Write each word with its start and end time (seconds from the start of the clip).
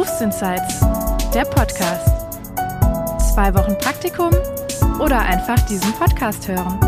Berufsinsights, 0.00 0.80
der 1.34 1.44
Podcast. 1.44 2.08
Zwei 3.34 3.52
Wochen 3.52 3.76
Praktikum 3.76 4.30
oder 4.98 5.20
einfach 5.20 5.60
diesen 5.66 5.92
Podcast 5.92 6.48
hören. 6.48 6.80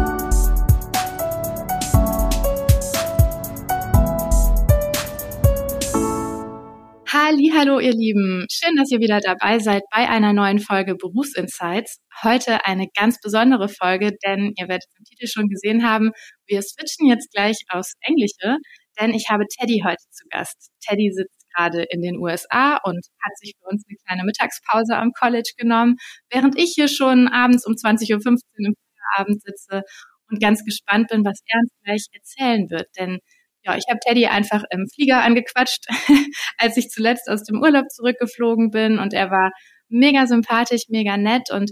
Hallo, 7.55 7.81
ihr 7.81 7.93
Lieben. 7.93 8.47
Schön, 8.51 8.77
dass 8.77 8.91
ihr 8.91 9.01
wieder 9.01 9.21
dabei 9.21 9.59
seid 9.59 9.83
bei 9.95 10.09
einer 10.09 10.33
neuen 10.33 10.59
Folge 10.59 10.95
Berufsinsights. 10.95 11.99
Heute 12.23 12.65
eine 12.65 12.87
ganz 12.97 13.21
besondere 13.21 13.69
Folge, 13.69 14.13
denn 14.25 14.55
ihr 14.57 14.69
werdet 14.69 14.89
im 14.99 15.05
Titel 15.05 15.27
schon 15.27 15.49
gesehen 15.49 15.87
haben, 15.87 16.13
wir 16.47 16.63
switchen 16.63 17.09
jetzt 17.09 17.31
gleich 17.31 17.59
aufs 17.69 17.93
Englische, 18.01 18.57
denn 18.99 19.13
ich 19.13 19.27
habe 19.29 19.45
Teddy 19.47 19.83
heute 19.85 20.03
zu 20.11 20.25
Gast. 20.31 20.71
Teddy 20.81 21.13
sitzt 21.13 21.42
gerade 21.55 21.83
in 21.83 22.03
den 22.03 22.19
USA 22.19 22.79
und 22.85 23.07
hat 23.21 23.37
sich 23.39 23.55
für 23.61 23.69
uns 23.69 23.85
eine 23.89 23.99
kleine 24.07 24.25
Mittagspause 24.25 24.97
am 24.97 25.13
College 25.13 25.53
genommen, 25.57 25.97
während 26.31 26.59
ich 26.59 26.73
hier 26.75 26.89
schon 26.89 27.29
abends 27.29 27.67
um 27.67 27.75
20.15 27.75 28.15
Uhr 28.15 28.37
im 28.59 28.75
Feierabend 29.15 29.43
sitze 29.43 29.83
und 30.31 30.41
ganz 30.41 30.65
gespannt 30.65 31.09
bin, 31.09 31.25
was 31.25 31.41
er 31.47 31.61
uns 31.61 31.71
gleich 31.85 32.07
erzählen 32.13 32.71
wird. 32.71 32.89
Denn 32.99 33.19
ja, 33.65 33.77
ich 33.77 33.85
habe 33.89 34.01
Teddy 34.05 34.27
einfach 34.27 34.65
im 34.71 34.87
Flieger 34.93 35.23
angequatscht, 35.23 35.87
als 36.59 36.77
ich 36.77 36.89
zuletzt 36.89 37.29
aus 37.29 37.45
dem 37.45 37.61
Urlaub 37.61 37.89
zurückgeflogen 37.91 38.71
bin 38.71 38.99
und 38.99 39.15
er 39.15 39.31
war 39.31 39.53
mega 39.89 40.27
sympathisch, 40.27 40.85
mega 40.89 41.17
nett 41.17 41.51
und 41.51 41.71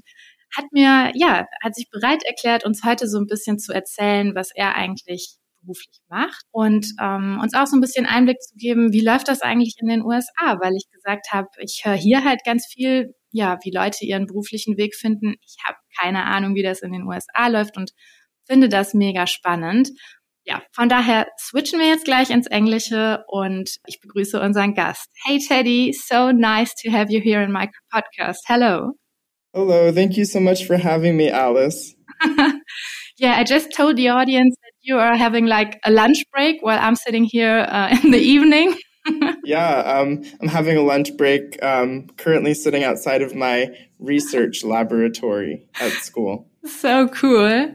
hat 0.57 0.67
mir, 0.73 1.13
ja, 1.15 1.47
hat 1.63 1.75
sich 1.75 1.89
bereit 1.91 2.23
erklärt, 2.25 2.65
uns 2.65 2.85
heute 2.85 3.09
so 3.09 3.19
ein 3.19 3.27
bisschen 3.27 3.59
zu 3.59 3.73
erzählen, 3.73 4.35
was 4.35 4.51
er 4.55 4.75
eigentlich 4.75 5.37
beruflich 5.63 6.01
macht 6.09 6.43
und 6.51 6.87
ähm, 7.01 7.39
uns 7.43 7.55
auch 7.55 7.67
so 7.67 7.77
ein 7.77 7.81
bisschen 7.81 8.07
Einblick 8.07 8.41
zu 8.41 8.55
geben, 8.57 8.93
wie 8.93 9.05
läuft 9.05 9.29
das 9.29 9.43
eigentlich 9.43 9.75
in 9.81 9.89
den 9.89 10.03
USA, 10.03 10.59
weil 10.61 10.75
ich 10.77 10.89
gesagt 10.91 11.29
habe, 11.33 11.49
ich 11.59 11.83
höre 11.85 11.95
hier 11.95 12.25
halt 12.25 12.41
ganz 12.45 12.67
viel, 12.67 13.15
ja, 13.31 13.59
wie 13.63 13.71
Leute 13.71 14.05
ihren 14.05 14.27
beruflichen 14.27 14.77
Weg 14.77 14.95
finden. 14.95 15.35
Ich 15.45 15.57
habe 15.65 15.79
keine 15.99 16.25
Ahnung, 16.25 16.55
wie 16.55 16.63
das 16.63 16.83
in 16.83 16.93
den 16.93 17.07
USA 17.07 17.49
läuft 17.49 17.77
und 17.77 17.93
finde 18.47 18.69
das 18.69 18.95
mega 18.95 19.27
spannend. 19.27 19.91
Ja, 20.45 20.63
von 20.73 20.89
daher 20.89 21.29
switchen 21.39 21.79
wir 21.79 21.87
jetzt 21.87 22.05
gleich 22.05 22.31
ins 22.31 22.47
Englische 22.47 23.25
und 23.29 23.77
ich 23.87 24.01
begrüße 24.01 24.41
unseren 24.41 24.75
Gast. 24.75 25.09
Hey 25.25 25.39
Teddy, 25.39 25.93
so 25.93 26.33
nice 26.33 26.75
to 26.83 26.91
have 26.91 27.13
you 27.13 27.21
here 27.21 27.45
in 27.45 27.53
my 27.53 27.69
podcast. 27.93 28.39
Hello. 28.47 28.93
Hello, 29.53 29.93
thank 29.93 30.17
you 30.17 30.25
so 30.25 30.41
much 30.41 30.65
for 30.67 30.77
having 30.77 31.17
me, 31.17 31.29
Alice. 31.29 31.95
yeah, 33.19 33.37
I 33.37 33.45
just 33.45 33.73
told 33.73 33.97
the 33.97 34.09
audience 34.09 34.57
you 34.91 34.99
are 34.99 35.17
having 35.17 35.47
like 35.47 35.79
a 35.85 35.91
lunch 35.91 36.19
break 36.33 36.63
while 36.63 36.79
I'm 36.81 36.97
sitting 36.97 37.25
here 37.25 37.65
uh, 37.69 37.97
in 38.03 38.11
the 38.11 38.19
evening. 38.19 38.77
yeah, 39.45 39.77
um, 39.95 40.23
I'm 40.41 40.49
having 40.49 40.77
a 40.77 40.83
lunch 40.83 41.17
break. 41.17 41.63
Um, 41.63 42.09
currently 42.17 42.55
sitting 42.55 42.83
outside 42.85 43.23
of 43.23 43.35
my 43.35 43.69
research 44.01 44.65
laboratory 44.75 45.69
at 45.81 45.93
school. 45.93 46.49
So 46.67 47.09
cool. 47.09 47.73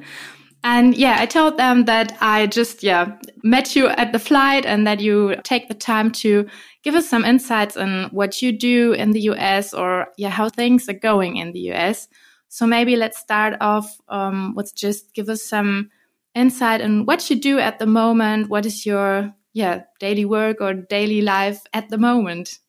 And 0.64 0.96
yeah, 0.96 1.18
I 1.20 1.26
told 1.28 1.58
them 1.58 1.86
that 1.86 2.18
I 2.22 2.48
just, 2.48 2.84
yeah, 2.84 3.18
met 3.44 3.76
you 3.76 3.88
at 3.88 4.12
the 4.12 4.20
flight 4.20 4.66
and 4.66 4.86
that 4.88 5.00
you 5.00 5.36
take 5.44 5.68
the 5.68 5.76
time 5.76 6.12
to 6.24 6.48
give 6.84 6.96
us 6.96 7.08
some 7.08 7.24
insights 7.24 7.78
on 7.78 8.10
what 8.12 8.42
you 8.42 8.52
do 8.52 8.94
in 8.94 9.12
the 9.12 9.22
US 9.32 9.74
or 9.74 10.08
yeah, 10.18 10.30
how 10.30 10.50
things 10.50 10.90
are 10.90 11.00
going 11.10 11.38
in 11.38 11.54
the 11.54 11.72
US. 11.72 12.08
So 12.50 12.66
maybe 12.66 12.96
let's 12.96 13.20
start 13.20 13.54
off 13.62 13.88
um, 14.10 14.56
with 14.56 14.76
just 14.76 15.14
give 15.14 15.30
us 15.30 15.44
some 15.44 15.90
insight 16.36 16.82
on 16.82 17.06
what 17.06 17.30
you 17.30 17.40
do 17.40 17.60
at 17.60 17.80
the 17.80 17.86
moment. 17.86 18.50
What 18.50 18.66
is 18.66 18.86
your 18.86 19.34
yeah 19.54 19.84
daily 20.00 20.26
work 20.26 20.62
or 20.62 20.74
daily 20.74 21.22
life 21.22 21.62
at 21.74 21.90
the 21.90 21.98
moment? 21.98 22.60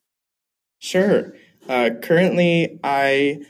Sure. 0.79 1.35
Uh, 1.69 1.91
currently, 2.01 2.79
I 2.85 3.41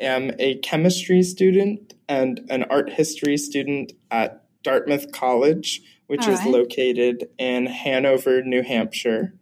am 0.00 0.32
a 0.38 0.58
chemistry 0.58 1.22
student 1.22 1.94
and 2.08 2.40
an 2.50 2.64
art 2.64 2.90
history 2.90 3.36
student 3.36 3.92
at 4.10 4.44
Dartmouth 4.62 5.12
College, 5.12 5.80
which 6.08 6.26
All 6.26 6.34
is 6.34 6.44
located 6.44 7.28
in 7.38 7.66
Hanover, 7.66 8.42
New 8.42 8.62
Hampshire. 8.62 9.34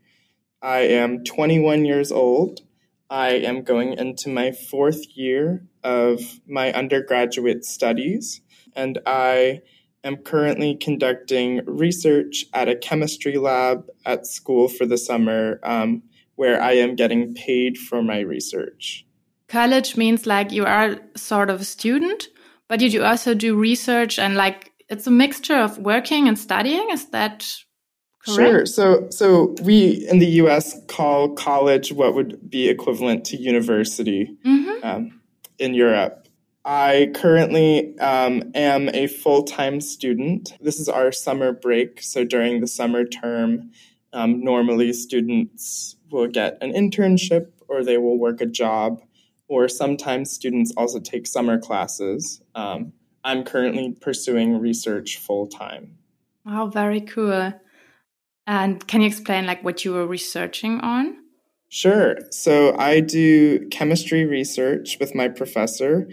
I 0.61 0.81
am 0.81 1.25
21 1.25 1.85
years 1.85 2.13
old. 2.13 2.61
I 3.09 3.31
am 3.31 3.63
going 3.63 3.95
into 3.95 4.29
my 4.29 4.53
fourth 4.53 5.17
year 5.17 5.67
of 5.83 6.41
my 6.47 6.73
undergraduate 6.73 7.65
studies, 7.65 8.43
and 8.77 8.99
I 9.07 9.63
am 10.05 10.17
currently 10.17 10.77
conducting 10.77 11.61
research 11.67 12.45
at 12.55 12.69
a 12.69 12.77
chemistry 12.77 13.37
lab 13.37 13.87
at 14.07 14.27
school 14.27 14.69
for 14.69 14.87
the 14.87 14.99
summer, 14.99 15.61
um, 15.63 16.03
where 16.37 16.63
I 16.63 16.73
am 16.73 16.95
getting 16.95 17.35
paid 17.35 17.79
for 17.79 18.03
my 18.03 18.21
research. 18.21 19.05
College 19.49 19.97
means 19.97 20.27
like 20.27 20.53
you 20.53 20.65
are 20.65 20.99
sort 21.17 21.51
of 21.51 21.63
a 21.63 21.65
student, 21.65 22.29
but 22.69 22.81
you 22.81 22.91
do 22.91 23.03
also 23.03 23.35
do 23.35 23.57
research 23.57 24.19
and 24.19 24.37
like 24.37 24.73
it's 24.89 25.07
a 25.07 25.11
mixture 25.11 25.57
of 25.57 25.79
working 25.79 26.29
and 26.29 26.39
studying. 26.39 26.91
Is 26.91 27.07
that 27.11 27.47
correct? 28.25 28.37
Sure. 28.37 28.67
So, 28.67 29.09
so 29.11 29.55
we 29.63 30.07
in 30.09 30.19
the 30.19 30.27
U.S. 30.43 30.77
call 30.87 31.35
college 31.35 31.93
what 31.93 32.15
would 32.15 32.51
be 32.51 32.69
equivalent 32.69 33.25
to 33.27 33.37
university 33.37 34.37
mm-hmm. 34.45 34.87
um, 34.87 35.21
in 35.59 35.75
Europe. 35.75 36.28
I 36.71 37.11
currently 37.15 37.99
um, 37.99 38.53
am 38.55 38.91
a 38.91 39.07
full 39.07 39.45
time 39.45 39.81
student. 39.81 40.53
This 40.61 40.79
is 40.79 40.87
our 40.87 41.13
summer 41.13 41.51
break. 41.51 42.03
So 42.03 42.25
during 42.25 42.61
the 42.61 42.67
summer 42.67 43.07
term, 43.07 43.71
um, 44.13 44.45
normally 44.45 44.93
students 44.93 45.97
will 46.11 46.27
get 46.27 46.59
an 46.61 46.75
internship 46.75 47.53
or 47.69 47.83
they 47.83 47.97
will 47.97 48.19
work 48.19 48.43
a 48.43 48.47
job 48.47 49.01
or 49.49 49.67
sometimes 49.67 50.31
students 50.31 50.71
also 50.77 51.01
take 51.01 51.27
summer 51.27 51.59
classes. 51.59 52.43
Um, 52.55 52.93
I'm 53.25 53.45
currently 53.45 53.97
pursuing 53.99 54.61
research 54.61 55.17
full 55.17 55.47
time. 55.47 55.97
Wow, 56.45 56.67
very 56.67 57.01
cool. 57.01 57.55
And 58.47 58.87
can 58.87 59.01
you 59.01 59.07
explain 59.07 59.47
like 59.47 59.65
what 59.65 59.87
you 59.87 59.95
were 59.95 60.07
researching 60.07 60.81
on? 60.81 61.17
Sure. 61.71 62.17
So 62.31 62.75
I 62.79 63.01
do 63.01 63.69
chemistry 63.69 64.25
research 64.25 64.97
with 64.99 65.15
my 65.15 65.29
professor. 65.29 66.09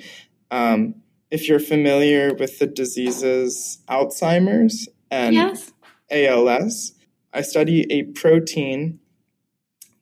Um, 0.51 0.95
if 1.31 1.47
you're 1.47 1.59
familiar 1.59 2.33
with 2.33 2.59
the 2.59 2.67
diseases 2.67 3.79
Alzheimer's 3.89 4.87
and 5.11 5.35
yes. 5.35 5.71
ALS, 6.11 6.93
I 7.33 7.41
study 7.41 7.91
a 7.91 8.03
protein 8.03 8.99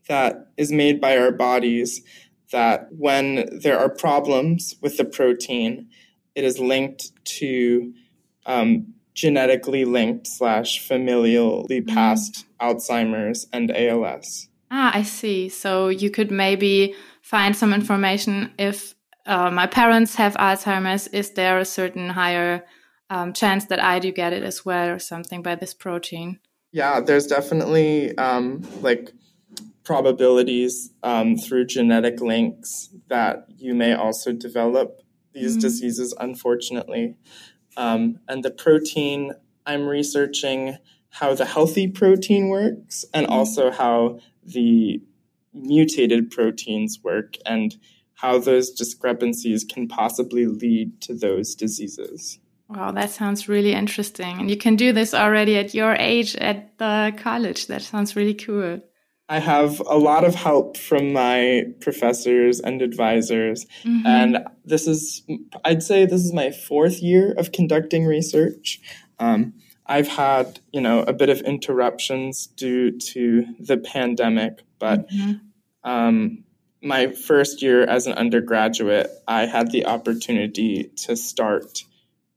that 0.08 0.52
is 0.58 0.72
made 0.72 1.00
by 1.00 1.18
our 1.18 1.32
bodies 1.32 2.02
that 2.52 2.88
when 2.92 3.50
there 3.60 3.80
are 3.80 3.90
problems 3.90 4.76
with 4.82 4.98
the 4.98 5.06
protein, 5.06 5.88
it 6.36 6.44
is 6.44 6.60
linked 6.60 7.12
to 7.26 7.94
um, 8.46 8.94
genetically 9.14 9.86
linked 9.86 10.28
slash 10.28 10.88
familially 10.88 11.70
mm. 11.70 11.88
passed. 11.88 12.46
Alzheimer's 12.64 13.48
and 13.52 13.72
ALS. 13.76 14.48
Ah, 14.72 14.92
I 14.94 15.04
see. 15.04 15.50
So 15.50 15.90
you 15.90 16.10
could 16.10 16.32
maybe 16.32 16.96
find 17.22 17.56
some 17.56 17.74
information 17.74 18.52
if 18.58 18.96
uh, 19.26 19.50
my 19.52 19.68
parents 19.68 20.16
have 20.16 20.36
Alzheimer's. 20.36 21.08
Is 21.08 21.32
there 21.32 21.60
a 21.60 21.66
certain 21.66 22.10
higher 22.10 22.66
um, 23.10 23.34
chance 23.34 23.66
that 23.66 23.82
I 23.82 24.00
do 24.00 24.12
get 24.12 24.34
it 24.34 24.44
as 24.44 24.66
well, 24.66 24.90
or 24.90 25.00
something 25.00 25.42
by 25.42 25.56
this 25.56 25.74
protein? 25.74 26.40
Yeah, 26.72 27.00
there's 27.00 27.28
definitely 27.28 28.18
um, 28.18 28.68
like 28.82 29.12
probabilities 29.84 30.92
um, 31.04 31.38
through 31.38 31.66
genetic 31.66 32.22
links 32.22 32.90
that 33.10 33.46
you 33.58 33.76
may 33.76 33.94
also 33.94 34.32
develop 34.32 35.02
these 35.34 35.52
mm-hmm. 35.52 35.62
diseases, 35.62 36.16
unfortunately. 36.20 37.16
Um, 37.78 38.20
and 38.28 38.44
the 38.44 38.52
protein, 38.52 39.34
I'm 39.66 39.88
researching 39.88 40.78
how 41.10 41.36
the 41.36 41.46
healthy 41.46 41.88
protein 41.88 42.50
works 42.50 43.06
and 43.14 43.28
mm-hmm. 43.28 43.34
also 43.34 43.72
how 43.72 44.20
the 44.44 45.02
mutated 45.54 46.32
proteins 46.32 47.00
work 47.04 47.36
and 47.46 47.76
how 48.24 48.40
those 48.40 48.72
discrepancies 48.72 49.66
can 49.66 49.86
possibly 49.86 50.46
lead 50.46 51.02
to 51.02 51.14
those 51.14 51.56
diseases. 51.56 52.40
Wow, 52.70 52.92
that 52.92 53.10
sounds 53.12 53.50
really 53.50 53.74
interesting. 53.74 54.40
And 54.40 54.50
you 54.50 54.56
can 54.56 54.78
do 54.78 54.94
this 54.94 55.14
already 55.14 55.58
at 55.58 55.74
your 55.74 55.94
age 55.96 56.34
at 56.38 56.78
the 56.78 57.14
college. 57.18 57.68
That 57.68 57.82
sounds 57.82 58.16
really 58.16 58.34
cool. 58.34 58.80
I 59.28 59.40
have 59.40 59.82
a 59.82 59.98
lot 59.98 60.24
of 60.24 60.36
help 60.36 60.78
from 60.78 61.12
my 61.12 61.66
professors 61.82 62.62
and 62.62 62.82
advisors. 62.82 63.66
Mm-hmm. 63.84 64.08
And 64.08 64.38
this 64.64 64.88
is, 64.88 65.22
I'd 65.66 65.84
say, 65.84 66.06
this 66.06 66.24
is 66.24 66.32
my 66.32 66.52
fourth 66.52 67.04
year 67.04 67.34
of 67.34 67.52
conducting 67.52 68.06
research. 68.06 68.80
Um, 69.20 69.54
I've 69.86 70.08
had, 70.08 70.62
you 70.72 70.80
know, 70.80 71.04
a 71.04 71.14
bit 71.14 71.28
of 71.28 71.42
interruptions 71.42 72.48
due 72.48 72.98
to 72.98 73.46
the 73.60 73.78
pandemic, 73.78 74.64
but 74.80 75.10
mm-hmm. 75.10 75.90
um, 75.90 76.46
my 76.84 77.12
first 77.14 77.62
year 77.62 77.84
as 77.84 78.08
an 78.08 78.14
undergraduate, 78.14 79.10
I 79.28 79.46
had 79.46 79.72
the 79.72 79.86
opportunity 79.86 80.92
to 80.98 81.16
start 81.16 81.84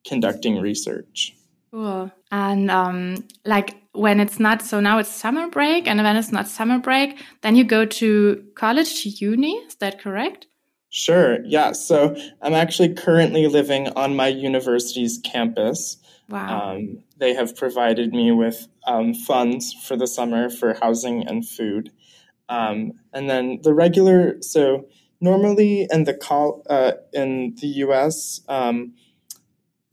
conducting 0.07 0.61
research. 0.61 1.35
Cool. 1.73 2.11
And 2.31 2.71
um, 2.71 3.27
like, 3.45 3.77
when 3.93 4.21
it's 4.21 4.39
not, 4.39 4.63
so 4.63 4.81
now 4.81 4.99
it's 4.99 5.11
summer 5.11 5.49
break, 5.49 5.89
and 5.89 6.03
when 6.03 6.17
it's 6.17 6.33
not 6.33 6.49
summer 6.49 6.79
break, 6.79 7.19
then 7.43 7.57
you 7.57 7.65
go 7.65 7.85
to 7.85 8.45
college, 8.55 9.03
to 9.03 9.09
uni. 9.09 9.53
Is 9.53 9.75
that 9.77 10.01
correct? 10.01 10.47
Sure, 10.91 11.45
yeah. 11.45 11.73
So 11.73 12.17
I'm 12.41 12.55
actually 12.55 12.95
currently 12.95 13.49
living 13.49 13.89
on 13.89 14.17
my 14.17 14.29
university's 14.29 15.19
campus. 15.23 15.99
Wow. 16.29 16.73
Um, 16.73 17.01
they 17.19 17.35
have 17.35 17.57
provided 17.57 18.13
me 18.13 18.33
with 18.33 18.69
um, 18.87 19.13
funds 19.15 19.73
for 19.73 19.97
the 19.97 20.07
summer 20.07 20.49
for 20.49 20.75
housing 20.75 21.27
and 21.27 21.47
food. 21.47 21.91
Um, 22.49 22.93
and 23.13 23.29
then 23.29 23.61
the 23.63 23.75
regular, 23.75 24.41
so 24.43 24.87
normally 25.21 25.87
in 25.91 26.05
the 26.05 26.15
call 26.15 26.63
uh, 26.69 26.93
in 27.13 27.57
the 27.61 27.67
U.S., 27.67 28.41
um, 28.49 28.95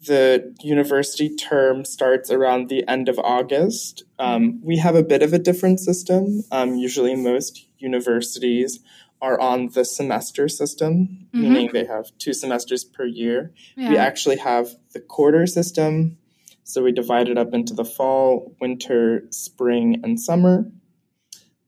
the 0.05 0.53
university 0.61 1.33
term 1.33 1.85
starts 1.85 2.29
around 2.29 2.67
the 2.67 2.85
end 2.87 3.07
of 3.07 3.17
August. 3.19 4.03
Um, 4.19 4.61
we 4.61 4.77
have 4.77 4.95
a 4.95 5.03
bit 5.03 5.23
of 5.23 5.31
a 5.33 5.39
different 5.39 5.79
system. 5.79 6.43
Um, 6.51 6.75
usually, 6.75 7.15
most 7.15 7.65
universities 7.77 8.79
are 9.21 9.39
on 9.39 9.69
the 9.69 9.85
semester 9.85 10.49
system, 10.49 11.27
mm-hmm. 11.33 11.41
meaning 11.41 11.69
they 11.71 11.85
have 11.85 12.11
two 12.17 12.33
semesters 12.33 12.83
per 12.83 13.05
year. 13.05 13.53
Yeah. 13.77 13.89
We 13.89 13.97
actually 13.97 14.37
have 14.37 14.75
the 14.91 14.99
quarter 14.99 15.47
system. 15.47 16.17
So 16.65 16.83
we 16.83 16.91
divide 16.91 17.29
it 17.29 17.37
up 17.37 17.53
into 17.53 17.73
the 17.73 17.85
fall, 17.85 18.55
winter, 18.59 19.25
spring, 19.29 20.01
and 20.03 20.19
summer. 20.19 20.65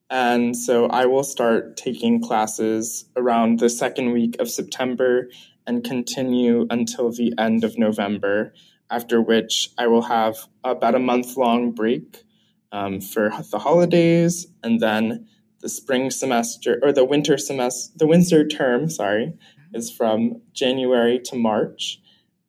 And 0.10 0.56
so 0.56 0.86
I 0.88 1.06
will 1.06 1.24
start 1.24 1.78
taking 1.78 2.22
classes 2.22 3.06
around 3.16 3.60
the 3.60 3.70
second 3.70 4.12
week 4.12 4.36
of 4.40 4.50
September 4.50 5.30
and 5.66 5.84
continue 5.84 6.68
until 6.70 7.12
the 7.12 7.34
end 7.38 7.64
of 7.64 7.78
November, 7.78 8.54
after 8.90 9.20
which 9.20 9.72
I 9.78 9.88
will 9.88 10.04
have 10.04 10.38
about 10.64 10.94
a 10.94 11.00
month 11.00 11.38
long 11.38 11.72
break 11.72 12.24
um, 12.72 13.02
for 13.02 13.32
the 13.50 13.60
holidays. 13.60 14.48
And 14.64 14.80
then 14.80 15.28
the 15.62 15.70
spring 15.70 16.12
semester 16.12 16.80
or 16.84 16.92
the 16.92 17.06
winter 17.06 17.38
semester, 17.38 17.94
the 17.98 18.06
winter 18.06 18.48
term, 18.48 18.90
sorry, 18.90 19.34
is 19.74 19.90
from 19.90 20.42
January 20.54 21.20
to 21.26 21.36
March. 21.36 22.00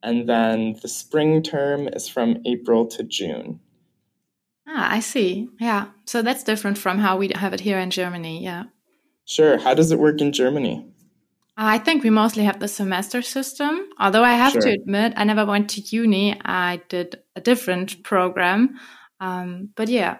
And 0.03 0.29
then 0.29 0.75
the 0.81 0.87
spring 0.87 1.41
term 1.41 1.87
is 1.87 2.07
from 2.07 2.37
April 2.45 2.85
to 2.87 3.03
June. 3.03 3.61
Ah, 4.67 4.93
I 4.93 4.99
see. 4.99 5.49
Yeah. 5.59 5.87
So 6.05 6.21
that's 6.21 6.43
different 6.43 6.77
from 6.77 6.97
how 6.97 7.17
we 7.17 7.31
have 7.35 7.53
it 7.53 7.61
here 7.61 7.79
in 7.79 7.89
Germany. 7.89 8.43
Yeah. 8.43 8.65
Sure. 9.25 9.57
How 9.57 9.73
does 9.73 9.91
it 9.91 9.99
work 9.99 10.21
in 10.21 10.31
Germany? 10.31 10.85
I 11.55 11.79
think 11.79 12.03
we 12.03 12.11
mostly 12.11 12.43
have 12.43 12.59
the 12.59 12.67
semester 12.67 13.21
system. 13.21 13.89
Although 13.99 14.23
I 14.23 14.33
have 14.33 14.53
sure. 14.53 14.61
to 14.61 14.69
admit, 14.69 15.13
I 15.15 15.23
never 15.23 15.45
went 15.45 15.71
to 15.71 15.81
uni. 15.81 16.39
I 16.45 16.81
did 16.87 17.19
a 17.35 17.41
different 17.41 18.03
program. 18.03 18.79
Um, 19.19 19.69
but 19.75 19.89
yeah, 19.89 20.17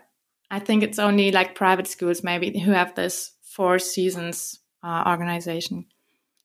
I 0.50 0.60
think 0.60 0.82
it's 0.82 0.98
only 0.98 1.32
like 1.32 1.54
private 1.54 1.88
schools 1.88 2.24
maybe 2.24 2.58
who 2.58 2.72
have 2.72 2.96
this 2.96 3.34
four 3.44 3.78
seasons 3.78 4.60
uh, 4.84 5.04
organization. 5.06 5.86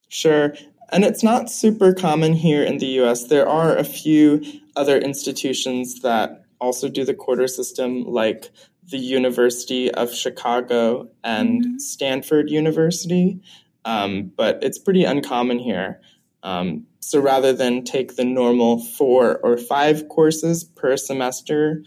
Sure. 0.09 0.53
And 0.91 1.03
it's 1.03 1.23
not 1.23 1.49
super 1.49 1.93
common 1.93 2.33
here 2.33 2.63
in 2.63 2.77
the 2.77 3.01
US. 3.01 3.25
There 3.25 3.49
are 3.49 3.75
a 3.75 3.83
few 3.83 4.43
other 4.75 4.99
institutions 4.99 6.01
that 6.01 6.42
also 6.63 6.87
do 6.87 7.03
the 7.03 7.13
quarter 7.13 7.47
system, 7.47 8.03
like 8.05 8.49
the 8.89 8.97
University 8.97 9.91
of 9.91 10.13
Chicago 10.13 11.09
and 11.23 11.61
mm-hmm. 11.61 11.77
Stanford 11.77 12.49
University, 12.49 13.41
um, 13.85 14.31
but 14.35 14.63
it's 14.63 14.77
pretty 14.77 15.03
uncommon 15.03 15.59
here. 15.59 16.01
Um, 16.41 16.85
so 16.99 17.19
rather 17.19 17.53
than 17.53 17.83
take 17.83 18.15
the 18.15 18.25
normal 18.25 18.79
four 18.79 19.39
or 19.39 19.57
five 19.57 20.07
courses 20.09 20.63
per 20.63 20.97
semester, 20.97 21.83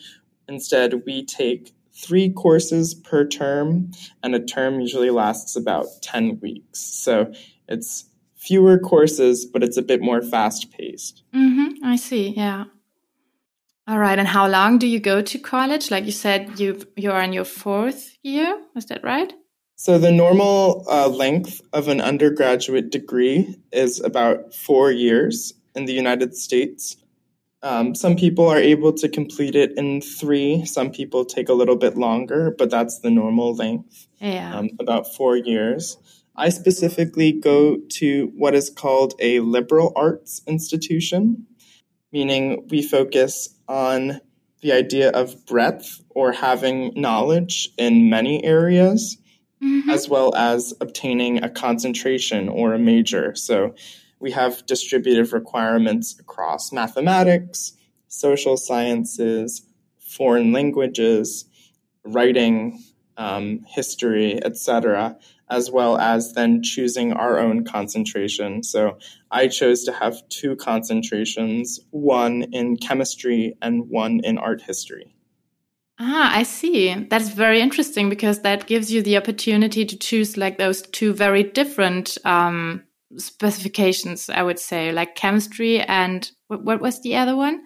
instead 0.49 1.05
we 1.07 1.25
take 1.25 1.75
three 1.95 2.31
courses 2.31 2.95
per 2.95 3.27
term, 3.27 3.91
and 4.23 4.35
a 4.35 4.45
term 4.45 4.81
usually 4.81 5.11
lasts 5.11 5.57
about 5.57 5.87
10 6.03 6.41
weeks. 6.41 6.81
So 6.81 7.33
it's 7.69 8.05
fewer 8.37 8.79
courses, 8.79 9.47
but 9.47 9.63
it's 9.63 9.79
a 9.79 9.83
bit 9.83 10.03
more 10.03 10.21
fast 10.21 10.71
paced. 10.71 11.23
Mm-hmm, 11.35 11.85
I 11.85 11.97
see, 11.97 12.29
yeah. 12.29 12.65
All 13.89 13.99
right. 13.99 14.19
And 14.19 14.27
how 14.27 14.49
long 14.49 14.79
do 14.79 14.87
you 14.87 14.99
go 14.99 15.23
to 15.23 15.39
college? 15.39 15.91
Like 15.91 16.07
you 16.07 16.13
said, 16.13 16.59
you 16.59 16.83
you're 16.97 17.21
in 17.21 17.33
your 17.33 17.45
fourth 17.45 18.17
year. 18.23 18.61
Is 18.75 18.87
that 18.87 19.05
right? 19.05 19.33
So 19.77 19.99
the 19.99 20.11
normal 20.11 20.85
uh, 20.91 21.09
length 21.09 21.61
of 21.73 21.87
an 21.87 22.01
undergraduate 22.01 22.91
degree 22.91 23.57
is 23.73 24.01
about 24.01 24.55
four 24.55 24.91
years 24.91 25.53
in 25.75 25.85
the 25.85 25.93
United 25.93 26.35
States. 26.35 26.97
Um, 27.63 27.95
some 27.95 28.17
people 28.17 28.49
are 28.49 28.59
able 28.59 28.93
to 28.95 29.09
complete 29.09 29.55
it 29.55 29.77
in 29.77 30.01
three. 30.01 30.65
Some 30.65 30.91
people 30.91 31.25
take 31.25 31.49
a 31.49 31.53
little 31.53 31.77
bit 31.77 31.97
longer, 31.97 32.55
but 32.57 32.71
that's 32.71 33.01
the 33.01 33.11
normal 33.11 33.55
length. 33.55 34.09
Yeah. 34.19 34.57
Um, 34.57 34.71
about 34.81 35.15
four 35.15 35.37
years. 35.37 35.99
I 36.35 36.49
specifically 36.49 37.33
go 37.33 37.79
to 37.99 38.33
what 38.35 38.55
is 38.55 38.71
called 38.71 39.15
a 39.21 39.41
liberal 39.41 39.93
arts 39.95 40.43
institution 40.47 41.47
meaning 42.13 42.67
we 42.71 42.83
focus 42.83 43.55
on 43.69 44.21
the 44.61 44.73
idea 44.73 45.11
of 45.11 45.45
breadth 45.47 46.03
or 46.11 46.33
having 46.33 46.93
knowledge 46.95 47.69
in 47.77 48.09
many 48.09 48.45
areas, 48.45 49.19
mm-hmm. 49.63 49.91
as 49.91 50.09
well 50.09 50.35
as 50.35 50.75
obtaining 50.81 51.43
a 51.43 51.51
concentration 51.51 52.49
or 52.49 52.75
a 52.75 52.79
major. 52.79 53.35
So 53.35 53.75
we 54.19 54.31
have 54.33 54.65
distributive 54.67 55.33
requirements 55.33 56.19
across 56.19 56.73
mathematics, 56.73 57.75
social 58.09 58.57
sciences, 58.57 59.63
foreign 59.99 60.53
languages, 60.53 61.45
writing, 62.05 62.83
um, 63.19 63.61
history, 63.69 64.43
etc 64.45 65.17
as 65.49 65.71
well 65.71 65.97
as 65.99 66.33
then 66.33 66.63
choosing 66.63 67.13
our 67.13 67.39
own 67.39 67.65
concentration. 67.65 68.63
So 68.63 68.99
I 69.31 69.49
chose 69.49 69.85
to 69.85 69.93
have 69.93 70.29
two 70.29 70.57
concentrations, 70.57 71.81
one 71.91 72.43
in 72.53 72.77
chemistry 72.77 73.57
and 73.63 73.89
one 73.89 74.21
in 74.25 74.39
art 74.39 74.63
history. 74.63 75.15
Ah, 75.99 76.37
I 76.37 76.43
see. 76.43 76.95
That's 77.09 77.31
very 77.31 77.61
interesting 77.61 78.11
because 78.11 78.43
that 78.43 78.67
gives 78.67 78.93
you 78.93 79.03
the 79.03 79.17
opportunity 79.17 79.85
to 79.87 79.97
choose 79.97 80.37
like 80.37 80.59
those 80.59 80.83
two 80.83 81.15
very 81.15 81.43
different 81.43 82.19
um, 82.25 82.83
specifications, 83.17 84.29
I 84.29 84.43
would 84.43 84.59
say, 84.59 84.93
like 84.93 85.15
chemistry 85.15 85.81
and 85.81 86.31
what, 86.49 86.65
what 86.65 86.81
was 86.81 87.01
the 87.01 87.17
other 87.17 87.35
one? 87.35 87.63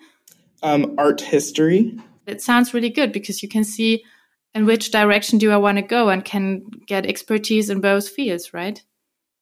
Um, 0.62 0.94
art 0.96 1.20
history. 1.20 1.98
It 2.26 2.40
sounds 2.40 2.72
really 2.72 2.90
good 2.90 3.12
because 3.12 3.42
you 3.42 3.48
can 3.48 3.64
see 3.64 4.04
in 4.54 4.66
which 4.66 4.90
direction 4.90 5.38
do 5.38 5.50
I 5.50 5.56
want 5.56 5.78
to 5.78 5.82
go 5.82 6.08
and 6.08 6.24
can 6.24 6.64
get 6.86 7.06
expertise 7.06 7.70
in 7.70 7.80
both 7.80 8.08
fields, 8.08 8.52
right? 8.52 8.82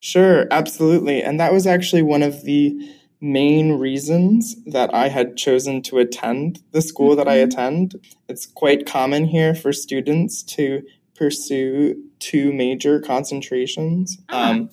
Sure, 0.00 0.46
absolutely. 0.50 1.22
And 1.22 1.40
that 1.40 1.52
was 1.52 1.66
actually 1.66 2.02
one 2.02 2.22
of 2.22 2.44
the 2.44 2.76
main 3.20 3.78
reasons 3.78 4.54
that 4.66 4.94
I 4.94 5.08
had 5.08 5.36
chosen 5.36 5.82
to 5.82 5.98
attend 5.98 6.62
the 6.72 6.82
school 6.82 7.10
mm-hmm. 7.10 7.18
that 7.18 7.28
I 7.28 7.36
mm-hmm. 7.38 7.48
attend. 7.48 7.94
It's 8.28 8.46
quite 8.46 8.86
common 8.86 9.24
here 9.24 9.54
for 9.54 9.72
students 9.72 10.42
to 10.44 10.82
pursue 11.16 11.96
two 12.20 12.52
major 12.52 13.00
concentrations. 13.00 14.18
Uh-huh. 14.28 14.50
Um, 14.50 14.70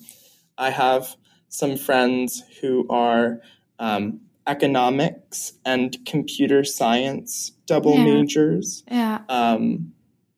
I 0.58 0.70
have 0.70 1.16
some 1.48 1.76
friends 1.76 2.42
who 2.60 2.86
are 2.88 3.40
um, 3.78 4.20
economics 4.46 5.52
and 5.64 5.96
computer 6.06 6.62
science 6.64 7.52
double 7.66 7.96
yeah. 7.96 8.04
majors. 8.04 8.84
Yeah. 8.88 9.20
Um, 9.28 9.92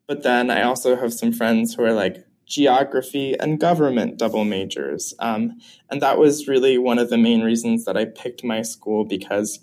but 0.09 0.23
then 0.25 0.51
I 0.51 0.63
also 0.63 0.97
have 0.97 1.13
some 1.13 1.33
friends 1.33 1.75
who 1.75 1.85
are 1.85 1.93
like 1.93 2.25
geography 2.47 3.39
and 3.39 3.61
government 3.61 4.19
double 4.19 4.45
majors. 4.45 5.15
Um, 5.21 5.59
and 5.91 6.01
that 6.03 6.19
was 6.19 6.49
really 6.49 6.79
one 6.79 6.99
of 6.99 7.11
the 7.11 7.19
main 7.19 7.43
reasons 7.43 7.85
that 7.85 7.97
I 7.97 8.07
picked 8.07 8.43
my 8.43 8.63
school 8.63 9.05
because 9.05 9.61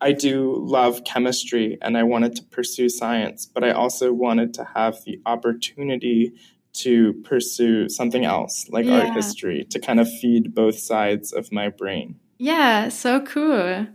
I 0.00 0.12
do 0.12 0.56
love 0.58 1.04
chemistry 1.04 1.78
and 1.80 1.96
I 1.96 2.02
wanted 2.02 2.34
to 2.36 2.42
pursue 2.42 2.88
science, 2.88 3.46
but 3.46 3.62
I 3.62 3.70
also 3.70 4.12
wanted 4.12 4.52
to 4.54 4.64
have 4.74 5.02
the 5.04 5.20
opportunity 5.24 6.32
to 6.74 7.12
pursue 7.24 7.88
something 7.88 8.24
else 8.24 8.68
like 8.68 8.84
yeah. 8.84 9.02
art 9.02 9.14
history 9.14 9.64
to 9.70 9.78
kind 9.78 10.00
of 10.00 10.12
feed 10.12 10.54
both 10.54 10.76
sides 10.76 11.32
of 11.32 11.52
my 11.52 11.68
brain. 11.68 12.16
Yeah, 12.36 12.88
so 12.88 13.20
cool. 13.20 13.86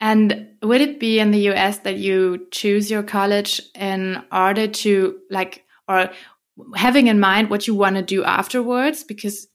And 0.00 0.48
would 0.62 0.80
it 0.80 1.00
be 1.00 1.18
in 1.18 1.32
the 1.32 1.50
US 1.50 1.78
that 1.78 1.96
you 1.96 2.46
choose 2.50 2.90
your 2.90 3.02
college 3.02 3.60
in 3.74 4.22
order 4.30 4.68
to 4.68 5.18
like, 5.30 5.64
or 5.88 6.10
having 6.76 7.08
in 7.08 7.18
mind 7.18 7.50
what 7.50 7.66
you 7.66 7.74
want 7.74 7.96
to 7.96 8.02
do 8.02 8.22
afterwards? 8.22 9.02
Because, 9.02 9.48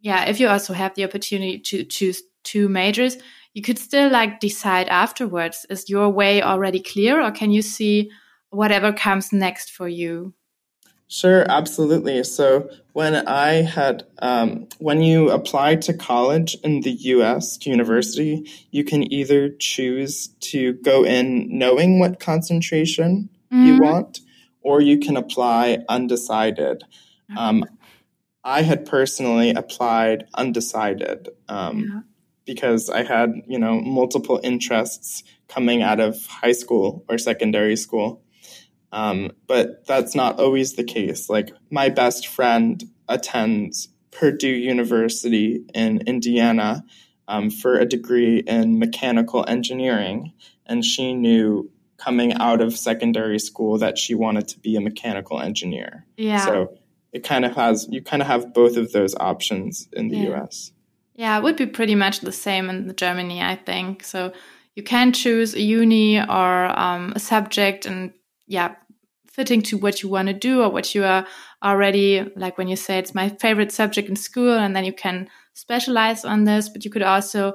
yeah, 0.00 0.24
if 0.24 0.40
you 0.40 0.48
also 0.48 0.72
have 0.72 0.94
the 0.94 1.04
opportunity 1.04 1.58
to 1.58 1.84
choose 1.84 2.22
two 2.44 2.68
majors, 2.68 3.18
you 3.52 3.62
could 3.62 3.78
still 3.78 4.10
like 4.10 4.40
decide 4.40 4.88
afterwards. 4.88 5.66
Is 5.70 5.88
your 5.88 6.08
way 6.08 6.42
already 6.42 6.80
clear, 6.80 7.20
or 7.20 7.30
can 7.30 7.50
you 7.50 7.62
see 7.62 8.10
whatever 8.50 8.92
comes 8.92 9.32
next 9.32 9.70
for 9.70 9.88
you? 9.88 10.34
Sure, 11.08 11.44
absolutely. 11.48 12.24
So 12.24 12.70
when 12.92 13.14
I 13.28 13.62
had, 13.62 14.04
um, 14.20 14.68
when 14.78 15.02
you 15.02 15.30
apply 15.30 15.76
to 15.76 15.92
college 15.94 16.56
in 16.64 16.80
the 16.80 16.92
US, 16.92 17.56
to 17.58 17.70
university, 17.70 18.50
you 18.70 18.84
can 18.84 19.12
either 19.12 19.50
choose 19.50 20.28
to 20.40 20.72
go 20.74 21.04
in 21.04 21.58
knowing 21.58 21.98
what 21.98 22.20
concentration 22.20 23.28
mm-hmm. 23.52 23.66
you 23.66 23.78
want, 23.78 24.20
or 24.62 24.80
you 24.80 24.98
can 24.98 25.16
apply 25.16 25.84
undecided. 25.88 26.82
Um, 27.36 27.64
I 28.44 28.62
had 28.62 28.86
personally 28.86 29.50
applied 29.50 30.26
undecided 30.34 31.28
um, 31.48 31.78
yeah. 31.80 32.00
because 32.44 32.90
I 32.90 33.02
had, 33.02 33.30
you 33.46 33.58
know, 33.58 33.80
multiple 33.80 34.40
interests 34.42 35.22
coming 35.48 35.82
out 35.82 36.00
of 36.00 36.24
high 36.26 36.52
school 36.52 37.04
or 37.08 37.18
secondary 37.18 37.76
school. 37.76 38.23
Um, 38.94 39.32
but 39.48 39.84
that's 39.86 40.14
not 40.14 40.38
always 40.38 40.74
the 40.74 40.84
case. 40.84 41.28
Like 41.28 41.50
my 41.68 41.88
best 41.88 42.28
friend 42.28 42.82
attends 43.08 43.88
Purdue 44.12 44.46
University 44.46 45.64
in 45.74 46.02
Indiana 46.06 46.84
um, 47.26 47.50
for 47.50 47.76
a 47.76 47.86
degree 47.86 48.38
in 48.38 48.78
mechanical 48.78 49.44
engineering, 49.48 50.32
and 50.64 50.84
she 50.84 51.12
knew 51.12 51.72
coming 51.96 52.34
out 52.34 52.60
of 52.60 52.76
secondary 52.76 53.40
school 53.40 53.78
that 53.78 53.98
she 53.98 54.14
wanted 54.14 54.46
to 54.48 54.60
be 54.60 54.76
a 54.76 54.80
mechanical 54.80 55.40
engineer. 55.40 56.06
Yeah. 56.16 56.44
So 56.44 56.78
it 57.12 57.24
kind 57.24 57.44
of 57.44 57.56
has 57.56 57.88
you 57.90 58.00
kind 58.00 58.22
of 58.22 58.28
have 58.28 58.54
both 58.54 58.76
of 58.76 58.92
those 58.92 59.16
options 59.16 59.88
in 59.92 60.06
the 60.06 60.18
yeah. 60.18 60.34
US. 60.34 60.70
Yeah, 61.16 61.36
it 61.36 61.42
would 61.42 61.56
be 61.56 61.66
pretty 61.66 61.96
much 61.96 62.20
the 62.20 62.32
same 62.32 62.70
in 62.70 62.94
Germany, 62.94 63.42
I 63.42 63.56
think. 63.56 64.04
So 64.04 64.32
you 64.76 64.84
can 64.84 65.12
choose 65.12 65.54
a 65.54 65.60
uni 65.60 66.20
or 66.20 66.78
um, 66.78 67.12
a 67.16 67.18
subject 67.18 67.86
and 67.86 68.12
yeah 68.46 68.76
fitting 69.34 69.60
to 69.60 69.76
what 69.76 70.00
you 70.00 70.08
want 70.08 70.28
to 70.28 70.34
do 70.34 70.62
or 70.62 70.68
what 70.68 70.94
you 70.94 71.02
are 71.04 71.26
already 71.62 72.24
like 72.36 72.56
when 72.56 72.68
you 72.68 72.76
say 72.76 72.98
it's 72.98 73.16
my 73.16 73.28
favorite 73.28 73.72
subject 73.72 74.08
in 74.08 74.14
school 74.14 74.54
and 74.54 74.76
then 74.76 74.84
you 74.84 74.92
can 74.92 75.28
specialize 75.54 76.24
on 76.24 76.44
this 76.44 76.68
but 76.68 76.84
you 76.84 76.90
could 76.90 77.02
also 77.02 77.52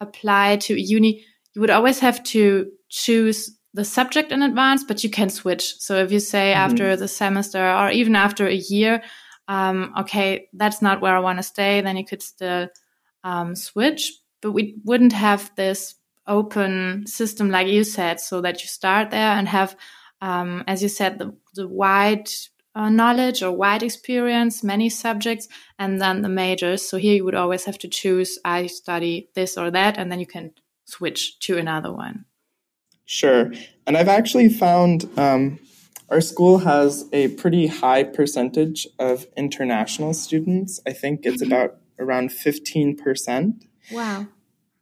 apply 0.00 0.56
to 0.56 0.78
uni. 0.78 1.24
You 1.54 1.60
would 1.62 1.70
always 1.70 2.00
have 2.00 2.22
to 2.24 2.70
choose 2.90 3.50
the 3.72 3.84
subject 3.84 4.30
in 4.30 4.42
advance 4.42 4.84
but 4.84 5.02
you 5.02 5.08
can 5.08 5.30
switch. 5.30 5.78
So 5.78 5.96
if 5.96 6.12
you 6.12 6.20
say 6.20 6.52
mm-hmm. 6.52 6.60
after 6.60 6.96
the 6.96 7.08
semester 7.08 7.66
or 7.66 7.90
even 7.90 8.14
after 8.14 8.46
a 8.46 8.54
year 8.54 9.02
um, 9.48 9.94
okay 9.98 10.48
that's 10.52 10.82
not 10.82 11.00
where 11.00 11.16
i 11.16 11.18
want 11.18 11.38
to 11.38 11.42
stay 11.42 11.80
then 11.80 11.96
you 11.96 12.04
could 12.04 12.22
still 12.22 12.68
um, 13.24 13.56
switch. 13.56 14.12
But 14.42 14.52
we 14.52 14.76
wouldn't 14.84 15.12
have 15.12 15.50
this 15.56 15.94
open 16.26 17.06
system 17.06 17.50
like 17.50 17.68
you 17.68 17.84
said 17.84 18.20
so 18.20 18.40
that 18.42 18.62
you 18.62 18.68
start 18.68 19.10
there 19.10 19.32
and 19.32 19.48
have 19.48 19.76
um, 20.22 20.62
as 20.68 20.82
you 20.82 20.88
said, 20.88 21.18
the, 21.18 21.34
the 21.54 21.68
wide 21.68 22.30
uh, 22.74 22.88
knowledge 22.88 23.42
or 23.42 23.50
wide 23.50 23.82
experience, 23.82 24.62
many 24.62 24.88
subjects, 24.88 25.48
and 25.78 26.00
then 26.00 26.22
the 26.22 26.28
majors. 26.28 26.88
So 26.88 26.96
here 26.96 27.16
you 27.16 27.24
would 27.24 27.34
always 27.34 27.64
have 27.64 27.76
to 27.78 27.88
choose, 27.88 28.38
I 28.44 28.68
study 28.68 29.28
this 29.34 29.58
or 29.58 29.70
that, 29.72 29.98
and 29.98 30.10
then 30.10 30.20
you 30.20 30.26
can 30.26 30.52
switch 30.84 31.38
to 31.40 31.58
another 31.58 31.92
one. 31.92 32.24
Sure. 33.04 33.52
And 33.86 33.96
I've 33.96 34.08
actually 34.08 34.48
found 34.48 35.10
um, 35.18 35.58
our 36.08 36.20
school 36.20 36.58
has 36.58 37.04
a 37.12 37.28
pretty 37.28 37.66
high 37.66 38.04
percentage 38.04 38.86
of 39.00 39.26
international 39.36 40.14
students. 40.14 40.80
I 40.86 40.92
think 40.92 41.26
it's 41.26 41.42
mm-hmm. 41.42 41.52
about 41.52 41.78
around 41.98 42.30
15%. 42.30 43.64
Wow. 43.90 44.28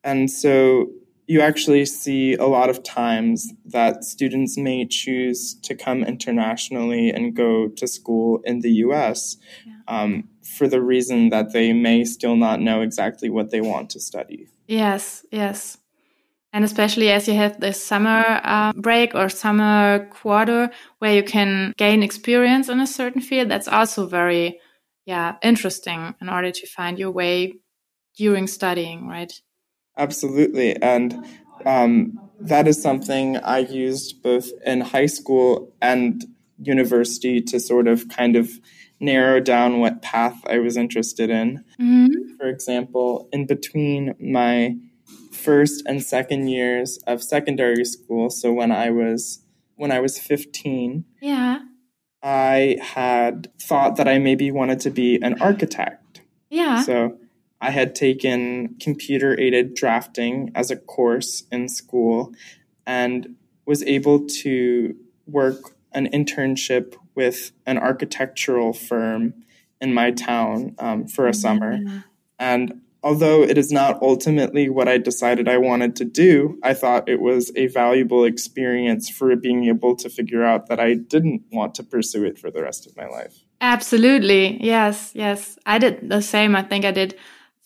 And 0.05 0.31
so 0.31 0.91
you 1.31 1.41
actually 1.41 1.87
see 1.87 2.35
a 2.35 2.47
lot 2.47 2.69
of 2.69 2.83
times 2.83 3.53
that 3.65 4.03
students 4.03 4.59
may 4.59 4.85
choose 4.85 5.55
to 5.55 5.77
come 5.77 6.03
internationally 6.03 7.09
and 7.11 7.37
go 7.37 7.69
to 7.69 7.87
school 7.87 8.41
in 8.43 8.59
the 8.63 8.73
US 8.87 9.37
yeah. 9.65 9.75
um, 9.87 10.29
for 10.43 10.67
the 10.67 10.83
reason 10.83 11.29
that 11.29 11.53
they 11.53 11.73
may 11.73 12.05
still 12.05 12.35
not 12.35 12.61
know 12.61 12.81
exactly 12.81 13.31
what 13.31 13.51
they 13.53 13.61
want 13.61 13.91
to 13.91 14.01
study. 14.01 14.49
Yes, 14.67 15.25
yes. 15.31 15.79
And 16.53 16.65
especially 16.65 17.13
as 17.13 17.29
you 17.29 17.35
have 17.35 17.61
the 17.61 17.73
summer 17.73 18.41
uh, 18.43 18.73
break 18.73 19.15
or 19.15 19.29
summer 19.29 20.09
quarter 20.11 20.69
where 20.99 21.15
you 21.15 21.23
can 21.23 21.75
gain 21.77 22.03
experience 22.03 22.69
in 22.69 22.81
a 22.81 22.89
certain 22.89 23.21
field, 23.21 23.49
that's 23.49 23.69
also 23.69 24.09
very, 24.09 24.59
yeah, 25.07 25.37
interesting 25.45 26.13
in 26.21 26.29
order 26.29 26.51
to 26.51 26.67
find 26.67 26.99
your 26.99 27.13
way 27.13 27.55
during 28.17 28.49
studying, 28.49 29.07
right? 29.07 29.33
Absolutely. 29.97 30.81
And 30.81 31.27
um, 31.67 32.19
that 32.41 32.67
is 32.67 32.81
something 32.81 33.37
I 33.39 33.59
used 33.59 34.23
both 34.23 34.51
in 34.65 34.81
high 34.81 35.07
school 35.07 35.75
and 35.81 36.25
university 36.59 37.41
to 37.41 37.61
sort 37.61 37.89
of 37.89 38.09
kind 38.09 38.37
of 38.37 38.51
narrow 38.99 39.41
down 39.41 39.81
what 39.81 40.03
path 40.03 40.41
I 40.47 40.59
was 40.59 40.77
interested 40.77 41.31
in. 41.31 41.65
Mm-hmm. 41.81 42.37
For 42.37 42.49
example, 42.49 43.29
in 43.33 43.47
between 43.47 44.15
my 44.21 44.77
first 45.33 45.83
and 45.87 46.03
second 46.03 46.49
years 46.49 46.99
of 47.07 47.23
secondary 47.23 47.85
school, 47.85 48.31
so 48.31 48.53
when 48.53 48.73
I 48.73 48.91
was 48.91 49.45
when 49.77 49.91
I 49.91 50.01
was 50.01 50.19
15, 50.19 51.07
yeah. 51.23 51.61
I 52.23 52.77
had 52.83 53.51
thought 53.59 53.97
that 53.97 54.07
I 54.07 54.19
maybe 54.19 54.51
wanted 54.51 54.81
to 54.81 54.91
be 54.91 55.19
an 55.23 55.41
architect. 55.41 56.21
Yeah. 56.51 56.83
So 56.83 57.17
I 57.61 57.71
had 57.71 57.95
taken 57.95 58.77
computer 58.81 59.39
aided 59.39 59.75
drafting 59.75 60.51
as 60.55 60.71
a 60.71 60.77
course 60.77 61.45
in 61.53 61.69
school 61.69 62.33
and 62.87 63.37
was 63.67 63.83
able 63.83 64.27
to 64.27 64.97
work 65.27 65.77
an 65.93 66.09
internship 66.09 66.95
with 67.15 67.53
an 67.67 67.79
architectural 67.79 68.73
firm 68.73 69.35
in 69.81 69.93
my 69.93 70.11
town 70.11 70.75
um, 70.79 71.07
for 71.07 71.27
a 71.27 71.35
summer. 71.35 71.79
Mm-hmm. 71.79 71.99
And 72.39 72.81
although 73.03 73.43
it 73.43 73.59
is 73.59 73.71
not 73.71 74.01
ultimately 74.03 74.69
what 74.69 74.89
I 74.89 74.99
decided 74.99 75.49
I 75.49 75.59
wanted 75.59 75.97
to 75.97 76.05
do, 76.05 76.59
I 76.63 76.75
thought 76.75 77.09
it 77.09 77.21
was 77.21 77.53
a 77.57 77.67
valuable 77.67 78.25
experience 78.25 79.09
for 79.09 79.35
being 79.37 79.65
able 79.65 79.97
to 79.97 80.09
figure 80.09 80.45
out 80.45 80.69
that 80.69 80.81
I 80.81 80.95
didn't 80.95 81.43
want 81.53 81.75
to 81.77 81.83
pursue 81.83 82.25
it 82.25 82.39
for 82.39 82.51
the 82.51 82.63
rest 82.63 82.87
of 82.87 82.97
my 82.97 83.07
life. 83.07 83.45
Absolutely. 83.61 84.63
Yes, 84.65 85.13
yes. 85.15 85.59
I 85.67 85.79
did 85.79 86.09
the 86.09 86.23
same. 86.23 86.57
I 86.57 86.63
think 86.63 86.85
I 86.85 86.93
did 86.93 87.19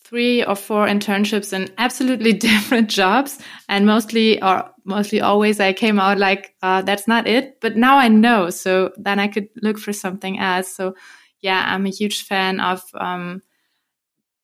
three 0.05 0.45
or 0.45 0.55
four 0.55 0.87
internships 0.87 1.53
in 1.53 1.73
absolutely 1.79 2.33
different 2.51 2.89
jobs 2.89 3.39
and 3.69 3.87
mostly 3.87 4.41
or 4.43 4.71
mostly 4.85 5.21
always 5.21 5.61
i 5.61 5.73
came 5.73 5.99
out 5.99 6.19
like 6.19 6.55
uh, 6.63 6.83
that's 6.83 7.09
not 7.09 7.27
it 7.27 7.59
but 7.61 7.77
now 7.77 7.97
i 7.97 8.07
know 8.07 8.51
so 8.51 8.93
then 8.97 9.19
i 9.19 9.27
could 9.27 9.49
look 9.63 9.79
for 9.79 9.93
something 9.93 10.39
else. 10.39 10.69
So 10.69 10.95
yeah 11.41 11.65
i'm 11.69 11.87
a 11.87 11.91
huge 11.91 12.23
fan 12.25 12.61
of 12.61 12.83
um, 12.95 13.43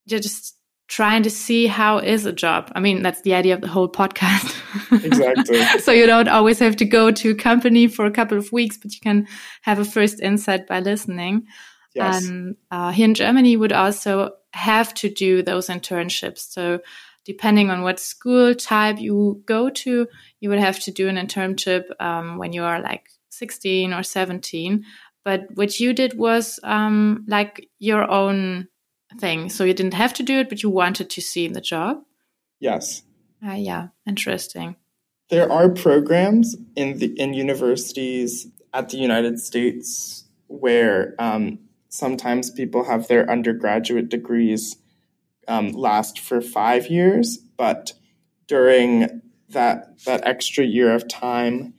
just 0.08 0.56
trying 0.88 1.22
to 1.22 1.30
see 1.30 1.68
how 1.68 1.98
is 1.98 2.26
a 2.26 2.32
job. 2.32 2.72
I 2.74 2.80
mean 2.80 3.02
that's 3.02 3.20
the 3.22 3.34
idea 3.34 3.54
of 3.54 3.60
the 3.60 3.68
whole 3.68 3.88
podcast. 3.88 4.56
Exactly. 5.04 5.62
So 5.78 5.92
you 5.92 6.06
don't 6.06 6.26
always 6.28 6.58
have 6.58 6.74
to 6.76 6.84
go 6.84 7.12
to 7.12 7.30
a 7.30 7.34
company 7.34 7.86
for 7.86 8.06
a 8.06 8.10
couple 8.10 8.38
of 8.38 8.50
weeks 8.50 8.76
but 8.76 8.92
you 8.92 9.00
can 9.00 9.28
have 9.62 9.78
a 9.78 9.84
first 9.84 10.20
insight 10.20 10.66
by 10.66 10.80
listening. 10.80 11.46
Yes. 11.94 12.24
and 12.24 12.56
uh, 12.70 12.92
here 12.92 13.04
in 13.04 13.14
germany 13.14 13.56
would 13.56 13.72
also 13.72 14.30
have 14.52 14.94
to 14.94 15.08
do 15.08 15.42
those 15.42 15.68
internships. 15.68 16.50
So 16.50 16.80
depending 17.24 17.70
on 17.70 17.82
what 17.82 18.00
school 18.00 18.54
type 18.54 18.98
you 18.98 19.42
go 19.46 19.70
to, 19.70 20.08
you 20.40 20.48
would 20.48 20.58
have 20.58 20.80
to 20.80 20.90
do 20.90 21.08
an 21.08 21.16
internship 21.16 21.84
um, 22.00 22.38
when 22.38 22.52
you 22.52 22.64
are 22.64 22.80
like 22.80 23.08
16 23.30 23.92
or 23.92 24.02
17. 24.02 24.84
But 25.24 25.46
what 25.54 25.78
you 25.78 25.92
did 25.92 26.18
was 26.18 26.58
um, 26.62 27.24
like 27.28 27.68
your 27.78 28.10
own 28.10 28.68
thing. 29.18 29.50
So 29.50 29.64
you 29.64 29.74
didn't 29.74 29.94
have 29.94 30.14
to 30.14 30.22
do 30.22 30.38
it, 30.40 30.48
but 30.48 30.62
you 30.62 30.70
wanted 30.70 31.10
to 31.10 31.20
see 31.20 31.48
the 31.48 31.60
job. 31.60 31.98
Yes. 32.58 33.02
Uh, 33.46 33.52
yeah, 33.52 33.88
interesting. 34.06 34.76
There 35.30 35.50
are 35.50 35.68
programs 35.68 36.56
in 36.76 36.98
the 36.98 37.06
in 37.18 37.34
universities 37.34 38.48
at 38.74 38.88
the 38.88 38.98
United 38.98 39.38
States 39.38 40.24
where 40.48 41.14
um, 41.18 41.58
sometimes 41.90 42.50
people 42.50 42.84
have 42.84 43.08
their 43.08 43.30
undergraduate 43.30 44.08
degrees 44.08 44.76
um, 45.46 45.72
last 45.72 46.18
for 46.18 46.40
five 46.40 46.86
years, 46.86 47.36
but 47.58 47.92
during 48.46 49.20
that 49.50 49.98
that 50.06 50.26
extra 50.26 50.64
year 50.64 50.94
of 50.94 51.08
time 51.08 51.74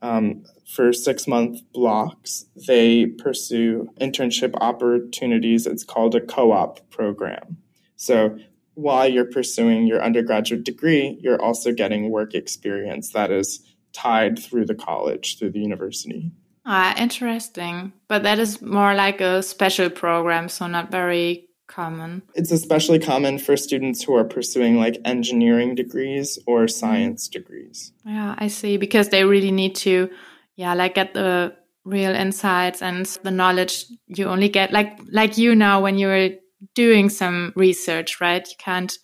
um, 0.00 0.44
for 0.66 0.92
six 0.92 1.26
month 1.26 1.60
blocks, 1.72 2.46
they 2.66 3.06
pursue 3.06 3.90
internship 4.00 4.54
opportunities. 4.60 5.66
It's 5.66 5.84
called 5.84 6.14
a 6.14 6.20
co 6.20 6.52
op 6.52 6.88
program. 6.90 7.58
So 7.96 8.38
while 8.74 9.08
you're 9.08 9.24
pursuing 9.24 9.86
your 9.86 10.02
undergraduate 10.02 10.64
degree, 10.64 11.18
you're 11.20 11.40
also 11.40 11.72
getting 11.72 12.10
work 12.10 12.34
experience 12.34 13.10
that 13.12 13.30
is 13.30 13.60
tied 13.92 14.38
through 14.38 14.66
the 14.66 14.74
college, 14.74 15.38
through 15.38 15.50
the 15.50 15.60
university. 15.60 16.30
Ah, 16.66 16.94
interesting. 17.00 17.92
But 18.08 18.24
that 18.24 18.38
is 18.40 18.60
more 18.60 18.94
like 18.94 19.20
a 19.20 19.42
special 19.42 19.88
program, 19.88 20.48
so 20.48 20.66
not 20.66 20.90
very 20.90 21.48
common. 21.68 22.22
It's 22.34 22.50
especially 22.50 22.98
common 22.98 23.38
for 23.38 23.56
students 23.56 24.02
who 24.02 24.14
are 24.14 24.24
pursuing 24.24 24.76
like 24.76 25.00
engineering 25.04 25.76
degrees 25.76 26.38
or 26.46 26.66
science 26.66 27.28
degrees. 27.28 27.92
Yeah, 28.04 28.34
I 28.36 28.48
see. 28.48 28.76
Because 28.76 29.08
they 29.08 29.24
really 29.24 29.52
need 29.52 29.76
to, 29.76 30.10
yeah, 30.56 30.74
like 30.74 30.96
get 30.96 31.14
the 31.14 31.54
real 31.84 32.14
insights 32.14 32.82
and 32.82 33.06
the 33.22 33.30
knowledge 33.30 33.86
you 34.08 34.26
only 34.26 34.48
get 34.48 34.72
like 34.72 34.98
like 35.12 35.38
you 35.38 35.54
now 35.54 35.80
when 35.80 35.98
you're 35.98 36.30
doing 36.74 37.08
some 37.08 37.52
research, 37.54 38.20
right? 38.20 38.46
You 38.48 38.56
can't 38.58 38.98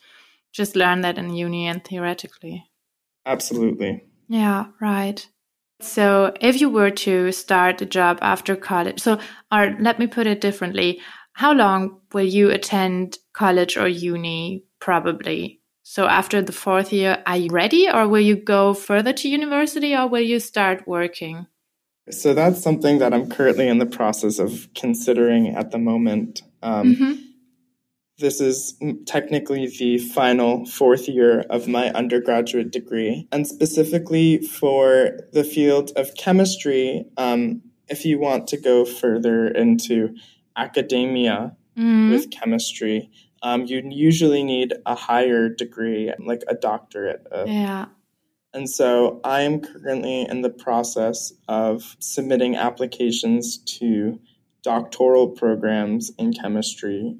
just 0.52 0.74
learn 0.74 1.02
that 1.02 1.16
in 1.16 1.34
uni 1.34 1.68
and 1.68 1.84
theoretically. 1.84 2.64
Absolutely. 3.24 4.04
Yeah, 4.28 4.66
right. 4.80 5.26
So, 5.84 6.32
if 6.40 6.60
you 6.60 6.70
were 6.70 6.90
to 6.90 7.32
start 7.32 7.82
a 7.82 7.86
job 7.86 8.18
after 8.22 8.56
college, 8.56 9.00
so, 9.00 9.18
or 9.50 9.76
let 9.80 9.98
me 9.98 10.06
put 10.06 10.26
it 10.26 10.40
differently, 10.40 11.00
how 11.32 11.52
long 11.52 12.00
will 12.12 12.24
you 12.24 12.50
attend 12.50 13.18
college 13.32 13.76
or 13.76 13.88
uni? 13.88 14.64
Probably. 14.78 15.60
So, 15.82 16.06
after 16.06 16.40
the 16.42 16.52
fourth 16.52 16.92
year, 16.92 17.22
are 17.26 17.36
you 17.36 17.48
ready, 17.50 17.90
or 17.90 18.06
will 18.06 18.20
you 18.20 18.36
go 18.36 18.74
further 18.74 19.12
to 19.12 19.28
university, 19.28 19.94
or 19.94 20.08
will 20.08 20.22
you 20.22 20.40
start 20.40 20.86
working? 20.86 21.46
So, 22.10 22.34
that's 22.34 22.62
something 22.62 22.98
that 22.98 23.12
I'm 23.12 23.28
currently 23.28 23.68
in 23.68 23.78
the 23.78 23.86
process 23.86 24.38
of 24.38 24.68
considering 24.74 25.48
at 25.48 25.70
the 25.72 25.78
moment. 25.78 26.42
Um, 26.62 26.94
mm-hmm 26.94 27.31
this 28.22 28.40
is 28.40 28.78
technically 29.04 29.66
the 29.66 29.98
final 29.98 30.64
fourth 30.64 31.08
year 31.08 31.40
of 31.50 31.68
my 31.68 31.90
undergraduate 31.90 32.70
degree. 32.70 33.28
And 33.30 33.46
specifically 33.46 34.38
for 34.38 35.18
the 35.32 35.44
field 35.44 35.90
of 35.96 36.14
chemistry, 36.14 37.04
um, 37.18 37.60
if 37.88 38.06
you 38.06 38.18
want 38.18 38.46
to 38.48 38.56
go 38.56 38.86
further 38.86 39.48
into 39.48 40.14
academia 40.56 41.54
mm. 41.76 42.10
with 42.10 42.30
chemistry, 42.30 43.10
um, 43.42 43.66
you 43.66 43.82
usually 43.90 44.44
need 44.44 44.72
a 44.86 44.94
higher 44.94 45.48
degree, 45.48 46.12
like 46.24 46.42
a 46.48 46.54
doctorate. 46.54 47.26
Of, 47.30 47.48
yeah. 47.48 47.86
And 48.54 48.70
so 48.70 49.20
I 49.24 49.42
am 49.42 49.60
currently 49.60 50.22
in 50.22 50.42
the 50.42 50.50
process 50.50 51.32
of 51.48 51.96
submitting 51.98 52.54
applications 52.54 53.58
to 53.78 54.20
doctoral 54.62 55.28
programs 55.28 56.10
in 56.18 56.32
chemistry. 56.32 57.16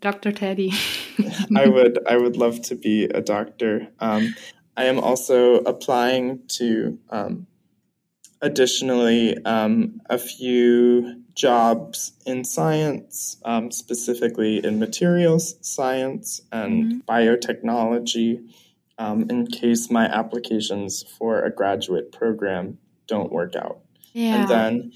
Dr. 0.00 0.32
Teddy. 0.32 0.72
I 1.56 1.66
would 1.68 1.98
I 2.06 2.16
would 2.16 2.36
love 2.36 2.62
to 2.62 2.74
be 2.74 3.04
a 3.04 3.20
doctor. 3.20 3.88
Um, 4.00 4.34
I 4.76 4.84
am 4.84 4.98
also 4.98 5.56
applying 5.58 6.40
to 6.58 6.98
um, 7.10 7.46
additionally 8.42 9.42
um, 9.44 10.00
a 10.10 10.18
few 10.18 11.22
jobs 11.34 12.12
in 12.26 12.44
science, 12.44 13.38
um, 13.44 13.70
specifically 13.70 14.64
in 14.64 14.78
materials 14.78 15.56
science 15.60 16.42
and 16.52 16.84
mm-hmm. 16.84 16.98
biotechnology, 17.10 18.48
um, 18.98 19.26
in 19.30 19.46
case 19.46 19.90
my 19.90 20.06
applications 20.06 21.04
for 21.18 21.42
a 21.42 21.50
graduate 21.50 22.12
program 22.12 22.78
don't 23.06 23.32
work 23.32 23.54
out. 23.56 23.80
Yeah. 24.12 24.40
And 24.40 24.48
then 24.48 24.92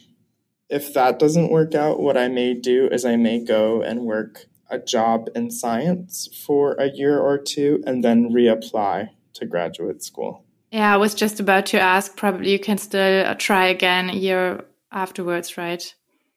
if 0.68 0.92
that 0.94 1.18
doesn't 1.18 1.50
work 1.50 1.74
out, 1.74 2.00
what 2.00 2.16
I 2.16 2.28
may 2.28 2.54
do 2.54 2.88
is 2.88 3.04
I 3.04 3.16
may 3.16 3.42
go 3.42 3.82
and 3.82 4.02
work 4.02 4.46
a 4.70 4.78
job 4.78 5.28
in 5.34 5.50
science 5.50 6.28
for 6.46 6.72
a 6.74 6.90
year 6.90 7.18
or 7.18 7.38
two 7.38 7.82
and 7.86 8.04
then 8.04 8.30
reapply 8.30 9.08
to 9.34 9.46
graduate 9.46 10.02
school. 10.02 10.44
Yeah, 10.70 10.92
I 10.92 10.98
was 10.98 11.14
just 11.14 11.40
about 11.40 11.66
to 11.66 11.80
ask. 11.80 12.16
Probably 12.16 12.52
you 12.52 12.58
can 12.58 12.76
still 12.76 13.26
uh, 13.26 13.34
try 13.38 13.68
again 13.68 14.10
a 14.10 14.14
year 14.14 14.64
afterwards, 14.92 15.56
right? 15.56 15.82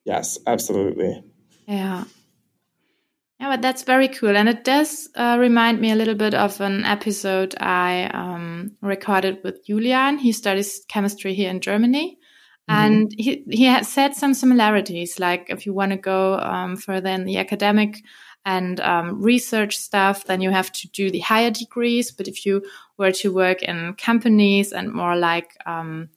Yes, 0.06 0.40
absolutely. 0.48 1.24
Yeah. 1.68 2.06
Yeah, 3.40 3.50
but 3.50 3.62
that's 3.62 3.84
very 3.84 4.08
cool. 4.08 4.38
And 4.38 4.48
it 4.48 4.64
does 4.64 5.10
uh, 5.16 5.36
remind 5.40 5.82
me 5.82 5.92
a 5.92 5.96
little 5.96 6.16
bit 6.16 6.34
of 6.34 6.62
an 6.62 6.86
episode 6.86 7.56
I 7.60 8.04
um, 8.14 8.78
recorded 8.82 9.40
with 9.44 9.66
Julian. 9.66 10.20
He 10.20 10.32
studies 10.32 10.86
chemistry 10.88 11.34
here 11.34 11.50
in 11.50 11.60
Germany. 11.60 12.20
Mm-hmm. 12.70 12.80
And 12.80 13.14
he, 13.18 13.44
he 13.50 13.66
has 13.66 13.88
said 13.88 14.16
some 14.16 14.34
similarities, 14.34 15.20
like 15.20 15.48
if 15.50 15.66
you 15.66 15.74
want 15.74 15.92
to 15.92 15.98
go 15.98 16.40
um, 16.40 16.76
further 16.78 17.10
in 17.10 17.26
the 17.26 17.38
academic 17.38 18.04
and 18.46 18.80
um, 18.80 19.22
research 19.22 19.78
stuff, 19.78 20.26
then 20.26 20.42
you 20.42 20.50
have 20.52 20.72
to 20.72 20.88
do 20.90 21.12
the 21.12 21.20
higher 21.20 21.52
degrees. 21.52 22.12
But 22.12 22.28
if 22.28 22.46
you 22.46 22.64
were 22.98 23.12
to 23.14 23.34
work 23.34 23.62
in 23.62 23.94
companies 23.96 24.74
and 24.74 24.92
more 24.92 25.16
like, 25.16 25.56
um, 25.66 26.10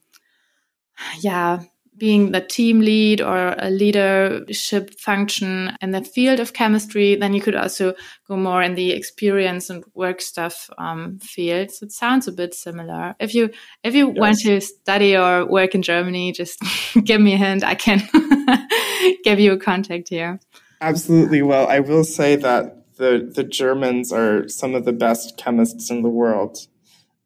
yeah, 1.21 1.61
being 1.97 2.33
the 2.33 2.41
team 2.41 2.81
lead 2.81 3.21
or 3.21 3.55
a 3.59 3.71
leadership 3.71 4.99
function 4.99 5.77
in 5.81 5.93
the 5.93 6.03
field 6.03 6.41
of 6.41 6.53
chemistry, 6.53 7.15
then 7.15 7.33
you 7.33 7.41
could 7.41 7.55
also 7.55 7.95
go 8.27 8.37
more 8.37 8.63
in 8.63 8.75
the 8.75 8.91
experience 8.91 9.71
and 9.71 9.85
work 9.95 10.21
stuff 10.21 10.69
um, 10.79 11.19
field. 11.19 11.71
So 11.71 11.85
it 11.85 11.93
sounds 11.93 12.27
a 12.27 12.33
bit 12.33 12.55
similar. 12.55 13.15
If 13.21 13.35
you 13.35 13.51
if 13.83 13.95
you 13.95 14.09
yes. 14.09 14.19
want 14.19 14.39
to 14.41 14.61
study 14.61 15.17
or 15.17 15.47
work 15.47 15.75
in 15.75 15.83
Germany, 15.83 16.33
just 16.33 16.61
give 17.05 17.21
me 17.21 17.35
a 17.35 17.39
hint. 17.39 17.65
I 17.65 17.75
can 17.75 18.03
give 19.25 19.39
you 19.39 19.53
a 19.53 19.59
contact 19.59 20.09
here. 20.09 20.41
Absolutely. 20.81 21.43
Well, 21.43 21.67
I 21.69 21.81
will 21.81 22.05
say 22.05 22.37
that 22.37 22.97
the 22.97 23.31
the 23.35 23.45
Germans 23.45 24.13
are 24.13 24.49
some 24.49 24.75
of 24.75 24.85
the 24.85 24.93
best 24.93 25.37
chemists 25.37 25.91
in 25.91 26.03
the 26.03 26.09
world, 26.09 26.59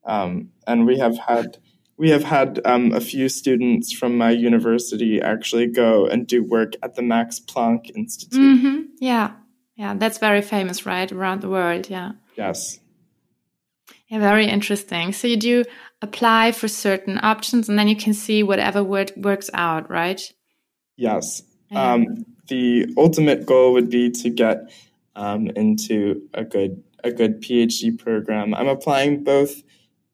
um, 0.05 0.51
and 0.67 0.87
we 0.87 0.99
have 0.99 1.19
had 1.19 1.59
we 1.99 2.11
have 2.11 2.23
had 2.23 2.61
um, 2.65 2.93
a 2.93 3.01
few 3.01 3.29
students 3.29 3.93
from 3.93 4.17
my 4.17 4.31
university 4.31 5.21
actually 5.21 5.67
go 5.67 6.07
and 6.07 6.27
do 6.27 6.43
work 6.45 6.75
at 6.83 6.95
the 6.95 7.03
Max 7.03 7.41
Planck 7.41 7.91
Institute. 7.95 8.41
Mm-hmm. 8.41 8.83
Yeah, 9.01 9.33
yeah, 9.77 9.95
that's 9.95 10.19
very 10.19 10.41
famous, 10.41 10.87
right, 10.87 11.11
around 11.11 11.41
the 11.41 11.51
world. 11.51 11.91
Yeah. 11.91 12.13
Yes. 12.37 12.79
Yeah, 14.07 14.21
very 14.21 14.47
interesting. 14.47 15.13
So 15.13 15.27
you 15.27 15.37
do 15.37 15.65
apply 16.01 16.53
for 16.53 16.69
certain 16.69 17.19
options, 17.23 17.69
and 17.69 17.79
then 17.79 17.89
you 17.89 17.97
can 17.97 18.15
see 18.15 18.43
whatever 18.43 18.83
word 18.83 19.13
works 19.17 19.51
out, 19.53 19.91
right? 19.91 20.21
Yes. 20.97 21.43
Yeah. 21.71 21.93
Um, 21.93 22.25
the 22.47 22.87
ultimate 22.97 23.45
goal 23.45 23.73
would 23.75 23.91
be 23.91 24.11
to 24.11 24.31
get 24.31 24.71
um, 25.17 25.49
into 25.49 26.29
a 26.33 26.45
good 26.45 26.83
a 27.05 27.11
good 27.11 27.41
PhD 27.43 27.97
program. 27.99 28.55
I'm 28.55 28.69
applying 28.69 29.23
both 29.23 29.63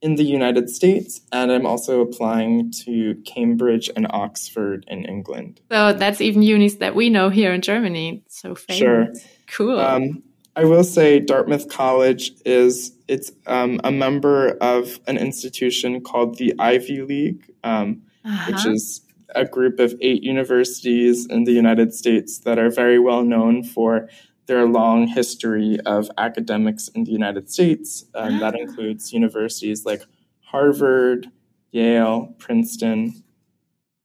in 0.04 0.16
the 0.16 0.22
United 0.22 0.68
States, 0.68 1.22
and 1.32 1.50
I'm 1.50 1.64
also 1.64 2.02
applying 2.02 2.70
to 2.84 3.14
Cambridge 3.24 3.90
and 3.96 4.06
Oxford 4.10 4.84
in 4.86 5.06
England. 5.06 5.62
So 5.70 5.94
that's 5.94 6.20
even 6.20 6.42
unis 6.42 6.74
that 6.74 6.94
we 6.94 7.08
know 7.08 7.30
here 7.30 7.54
in 7.54 7.62
Germany. 7.62 8.22
So 8.28 8.54
famous. 8.54 8.78
Sure. 8.78 9.08
Cool. 9.46 9.80
Um, 9.80 10.22
I 10.56 10.66
will 10.66 10.84
say 10.84 11.20
Dartmouth 11.20 11.70
College 11.70 12.32
is 12.44 12.92
it's 13.08 13.32
um, 13.46 13.80
a 13.82 13.90
member 13.90 14.58
of 14.60 15.00
an 15.06 15.16
institution 15.16 16.02
called 16.02 16.36
the 16.36 16.52
Ivy 16.58 17.00
League, 17.00 17.50
um, 17.64 18.02
uh-huh. 18.26 18.52
which 18.52 18.66
is 18.66 19.00
a 19.34 19.46
group 19.46 19.80
of 19.80 19.94
eight 20.02 20.22
universities 20.22 21.26
in 21.26 21.44
the 21.44 21.52
United 21.52 21.94
States 21.94 22.40
that 22.40 22.58
are 22.58 22.70
very 22.70 22.98
well 22.98 23.24
known 23.24 23.64
for 23.64 24.10
their 24.46 24.66
long 24.66 25.06
history 25.06 25.78
of 25.86 26.10
academics 26.18 26.88
in 26.88 27.04
the 27.04 27.12
United 27.12 27.50
States. 27.50 28.04
Um, 28.14 28.38
that 28.40 28.54
ah. 28.54 28.58
includes 28.58 29.12
universities 29.12 29.84
like 29.84 30.02
Harvard, 30.40 31.30
Yale, 31.70 32.34
Princeton, 32.38 33.24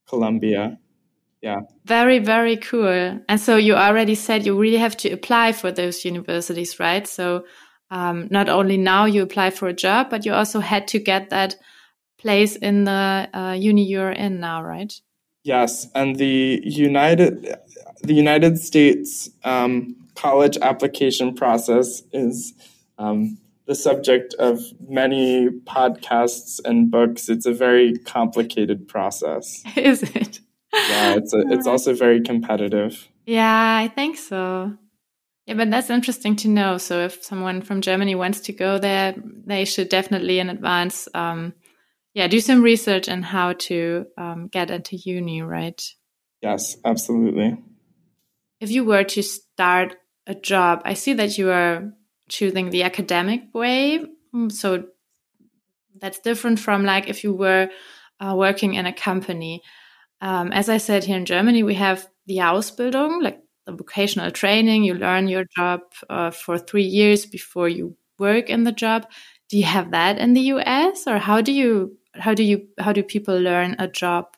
Columbia. 0.08 0.80
Yeah. 1.42 1.62
Very, 1.86 2.20
very 2.20 2.58
cool. 2.58 3.22
And 3.30 3.40
so 3.40 3.56
you 3.56 3.76
already 3.76 4.16
said 4.16 4.46
you 4.46 4.60
really 4.60 4.78
have 4.78 4.98
to 4.98 5.12
apply 5.12 5.54
for 5.54 5.72
those 5.72 6.04
universities, 6.04 6.80
right? 6.80 7.08
So 7.08 7.46
um, 7.92 8.28
not 8.30 8.50
only 8.50 8.78
now 8.78 9.06
you 9.06 9.24
apply 9.24 9.52
for 9.52 9.68
a 9.68 9.74
job, 9.74 10.10
but 10.10 10.26
you 10.26 10.34
also 10.34 10.60
had 10.60 10.88
to 10.90 11.00
get 11.00 11.30
that 11.30 11.56
place 12.18 12.56
in 12.56 12.84
the 12.84 13.30
uh, 13.34 13.54
uni 13.54 13.86
you're 13.86 14.12
in 14.12 14.40
now, 14.40 14.62
right? 14.64 14.94
Yes, 15.50 15.88
and 15.96 16.16
the 16.16 16.62
United 16.64 17.56
the 18.04 18.14
United 18.14 18.60
States 18.60 19.32
um, 19.44 19.96
college 20.14 20.60
application 20.62 21.34
process 21.34 22.04
is 22.14 22.54
um, 23.00 23.40
the 23.66 23.74
subject 23.74 24.36
of 24.36 24.60
many 24.88 25.50
podcasts 25.66 26.60
and 26.64 26.92
books. 26.92 27.30
It's 27.30 27.48
a 27.48 27.52
very 27.52 27.98
complicated 27.98 28.88
process. 28.88 29.64
Is 29.76 30.04
it? 30.04 30.40
Yeah, 30.72 31.16
it's 31.16 31.34
a, 31.34 31.40
it's 31.48 31.66
also 31.66 31.96
very 31.96 32.22
competitive. 32.22 33.10
Yeah, 33.26 33.78
I 33.84 33.88
think 33.88 34.18
so. 34.18 34.78
Yeah, 35.48 35.56
but 35.56 35.72
that's 35.72 35.90
interesting 35.90 36.36
to 36.38 36.48
know. 36.48 36.78
So 36.78 37.00
if 37.06 37.24
someone 37.24 37.64
from 37.64 37.82
Germany 37.82 38.14
wants 38.14 38.40
to 38.42 38.54
go 38.54 38.78
there, 38.78 39.16
they 39.48 39.66
should 39.66 39.90
definitely 39.90 40.38
in 40.38 40.52
advance, 40.52 41.08
um, 41.16 41.56
yeah, 42.14 42.28
do 42.28 42.40
some 42.40 42.62
research 42.62 43.08
on 43.08 43.22
how 43.22 43.54
to 43.54 44.06
um, 44.18 44.48
get 44.48 44.72
into 44.72 44.96
uni, 44.98 45.42
right? 45.42 45.82
Yes, 46.42 46.76
absolutely. 46.84 47.58
If 48.60 48.72
you 48.72 48.84
were 48.84 49.04
to 49.04 49.22
start 49.22 49.96
a 50.28 50.36
job, 50.36 50.82
I 50.86 50.94
see 50.94 51.14
that 51.14 51.38
you 51.38 51.50
are 51.52 51.94
choosing 52.30 52.70
the 52.70 52.84
academic 52.84 53.54
way. 53.54 54.06
Mm, 54.34 54.52
so 54.52 54.86
that's 56.00 56.20
different 56.20 56.60
from 56.60 56.86
like 56.86 57.10
if 57.10 57.24
you 57.24 57.34
were 57.34 57.70
uh, 58.20 58.36
working 58.36 58.74
in 58.76 58.86
a 58.86 58.94
company. 58.94 59.62
Um, 60.22 60.52
as 60.52 60.70
I 60.70 60.78
said, 60.78 61.04
here 61.04 61.18
in 61.18 61.26
Germany, 61.26 61.64
we 61.64 61.76
have 61.76 62.08
the 62.26 62.38
Ausbildung, 62.38 63.24
like 63.24 63.40
the 63.66 63.74
vocational 63.74 64.32
training. 64.32 64.84
You 64.84 64.96
learn 64.96 65.28
your 65.28 65.46
job 65.56 65.82
uh, 66.10 66.32
for 66.32 66.58
three 66.58 66.84
years 66.84 67.26
before 67.26 67.70
you 67.70 67.96
work 68.18 68.50
in 68.50 68.64
the 68.64 68.72
job. 68.72 69.08
Do 69.50 69.58
you 69.58 69.64
have 69.64 69.92
that 69.92 70.20
in 70.20 70.34
the 70.34 70.42
US, 70.54 71.08
or 71.08 71.18
how 71.18 71.42
do 71.42 71.52
you 71.52 71.98
how 72.20 72.34
do 72.34 72.44
you 72.44 72.68
how 72.80 72.94
do 72.94 73.04
people 73.04 73.40
learn 73.40 73.76
a 73.80 73.88
job? 73.88 74.36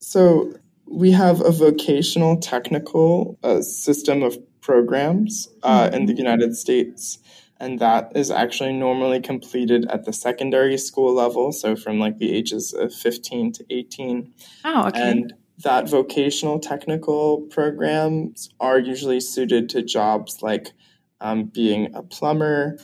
So 0.00 0.52
we 0.86 1.12
have 1.12 1.40
a 1.40 1.50
vocational 1.50 2.38
technical 2.38 3.38
uh, 3.42 3.62
system 3.62 4.22
of 4.22 4.38
programs 4.60 5.48
uh, 5.62 5.90
in 5.92 6.06
the 6.06 6.12
mm-hmm. 6.12 6.18
United 6.18 6.56
States. 6.56 7.18
and 7.60 7.78
that 7.78 8.12
is 8.16 8.30
actually 8.30 8.72
normally 8.72 9.20
completed 9.20 9.86
at 9.88 10.04
the 10.04 10.12
secondary 10.12 10.76
school 10.76 11.14
level, 11.14 11.52
so 11.52 11.76
from 11.76 11.98
like 11.98 12.18
the 12.18 12.32
ages 12.32 12.72
of 12.72 12.92
15 12.92 13.52
to 13.52 13.64
18. 13.70 14.32
Oh, 14.64 14.88
okay. 14.88 15.00
And 15.00 15.32
that 15.58 15.88
vocational 15.88 16.58
technical 16.58 17.42
programs 17.42 18.50
are 18.58 18.78
usually 18.78 19.20
suited 19.20 19.68
to 19.70 19.82
jobs 19.82 20.42
like 20.42 20.72
um, 21.20 21.44
being 21.44 21.94
a 21.94 22.02
plumber, 22.02 22.76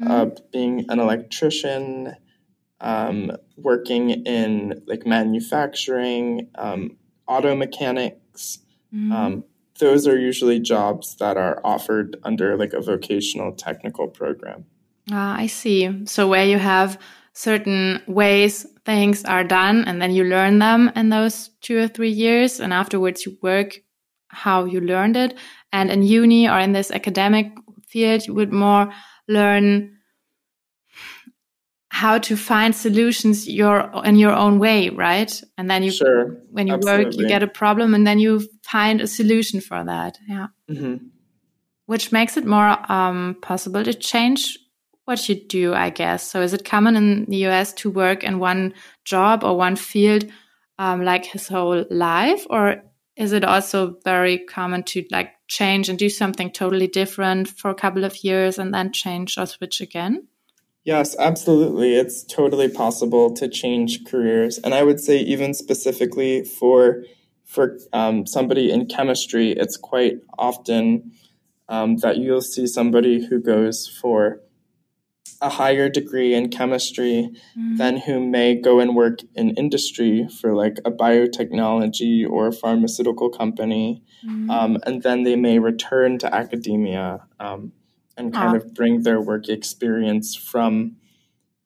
mm-hmm. 0.00 0.10
uh, 0.10 0.26
being 0.52 0.84
an 0.90 1.00
electrician, 1.00 2.14
um, 2.80 3.32
working 3.56 4.10
in 4.10 4.82
like 4.86 5.06
manufacturing, 5.06 6.48
um, 6.56 6.96
auto 7.26 7.54
mechanics. 7.54 8.58
Mm-hmm. 8.94 9.12
Um, 9.12 9.44
those 9.78 10.06
are 10.06 10.18
usually 10.18 10.60
jobs 10.60 11.16
that 11.16 11.36
are 11.36 11.60
offered 11.64 12.16
under 12.22 12.56
like 12.56 12.72
a 12.72 12.80
vocational 12.80 13.52
technical 13.52 14.08
program. 14.08 14.66
Ah, 15.10 15.36
I 15.36 15.46
see. 15.46 16.06
So 16.06 16.28
where 16.28 16.44
you 16.44 16.58
have 16.58 16.98
certain 17.32 18.00
ways 18.06 18.66
things 18.84 19.24
are 19.24 19.42
done 19.42 19.84
and 19.86 20.00
then 20.00 20.12
you 20.12 20.24
learn 20.24 20.60
them 20.60 20.90
in 20.94 21.08
those 21.08 21.50
two 21.60 21.78
or 21.78 21.88
three 21.88 22.10
years 22.10 22.60
and 22.60 22.72
afterwards 22.72 23.26
you 23.26 23.36
work 23.42 23.80
how 24.28 24.64
you 24.64 24.80
learned 24.80 25.16
it. 25.16 25.34
And 25.72 25.90
in 25.90 26.02
uni 26.02 26.48
or 26.48 26.58
in 26.58 26.72
this 26.72 26.90
academic 26.90 27.52
field, 27.88 28.26
you 28.26 28.34
would 28.34 28.52
more 28.52 28.92
learn 29.28 29.93
how 31.94 32.18
to 32.18 32.36
find 32.36 32.74
solutions 32.74 33.48
your 33.48 33.88
in 34.04 34.16
your 34.16 34.32
own 34.32 34.58
way, 34.58 34.88
right? 34.88 35.40
And 35.56 35.70
then 35.70 35.84
you, 35.84 35.92
sure, 35.92 36.36
when 36.50 36.66
you 36.66 36.74
absolutely. 36.74 37.04
work, 37.04 37.14
you 37.14 37.28
get 37.28 37.44
a 37.44 37.46
problem, 37.46 37.94
and 37.94 38.04
then 38.04 38.18
you 38.18 38.48
find 38.64 39.00
a 39.00 39.06
solution 39.06 39.60
for 39.60 39.84
that. 39.84 40.18
Yeah, 40.28 40.48
mm-hmm. 40.68 41.06
which 41.86 42.10
makes 42.10 42.36
it 42.36 42.46
more 42.46 42.76
um, 42.90 43.36
possible 43.40 43.84
to 43.84 43.94
change 43.94 44.58
what 45.04 45.28
you 45.28 45.36
do, 45.36 45.72
I 45.72 45.90
guess. 45.90 46.28
So, 46.28 46.42
is 46.42 46.52
it 46.52 46.64
common 46.64 46.96
in 46.96 47.26
the 47.26 47.46
US 47.46 47.72
to 47.74 47.90
work 47.90 48.24
in 48.24 48.40
one 48.40 48.74
job 49.04 49.44
or 49.44 49.56
one 49.56 49.76
field 49.76 50.24
um, 50.80 51.04
like 51.04 51.24
his 51.24 51.46
whole 51.46 51.84
life, 51.90 52.44
or 52.50 52.82
is 53.14 53.32
it 53.32 53.44
also 53.44 53.98
very 54.02 54.38
common 54.38 54.82
to 54.82 55.04
like 55.12 55.30
change 55.46 55.88
and 55.88 55.96
do 55.96 56.08
something 56.08 56.50
totally 56.50 56.88
different 56.88 57.46
for 57.46 57.70
a 57.70 57.80
couple 57.82 58.02
of 58.02 58.24
years 58.24 58.58
and 58.58 58.74
then 58.74 58.90
change 58.90 59.38
or 59.38 59.46
switch 59.46 59.80
again? 59.80 60.26
Yes, 60.84 61.16
absolutely. 61.18 61.94
It's 61.94 62.22
totally 62.22 62.68
possible 62.68 63.32
to 63.34 63.48
change 63.48 64.04
careers, 64.04 64.58
and 64.58 64.74
I 64.74 64.82
would 64.82 65.00
say 65.00 65.18
even 65.18 65.54
specifically 65.54 66.44
for 66.44 67.04
for 67.44 67.78
um, 67.92 68.26
somebody 68.26 68.70
in 68.70 68.86
chemistry, 68.86 69.52
it's 69.52 69.76
quite 69.76 70.18
often 70.38 71.12
um, 71.68 71.96
that 71.98 72.18
you'll 72.18 72.42
see 72.42 72.66
somebody 72.66 73.26
who 73.26 73.40
goes 73.40 73.88
for 73.88 74.40
a 75.40 75.48
higher 75.48 75.88
degree 75.88 76.34
in 76.34 76.48
chemistry 76.48 77.30
mm-hmm. 77.56 77.76
then 77.76 77.98
who 77.98 78.20
may 78.20 78.54
go 78.54 78.80
and 78.80 78.94
work 78.94 79.18
in 79.34 79.50
industry 79.56 80.26
for 80.40 80.54
like 80.54 80.78
a 80.84 80.90
biotechnology 80.90 82.28
or 82.28 82.46
a 82.46 82.52
pharmaceutical 82.52 83.28
company 83.28 84.02
mm-hmm. 84.24 84.50
um, 84.50 84.78
and 84.86 85.02
then 85.02 85.22
they 85.22 85.36
may 85.36 85.58
return 85.58 86.18
to 86.18 86.32
academia 86.34 87.26
um, 87.40 87.72
and 88.16 88.32
kind 88.32 88.56
of 88.56 88.74
bring 88.74 89.02
their 89.02 89.20
work 89.20 89.48
experience 89.48 90.34
from 90.34 90.96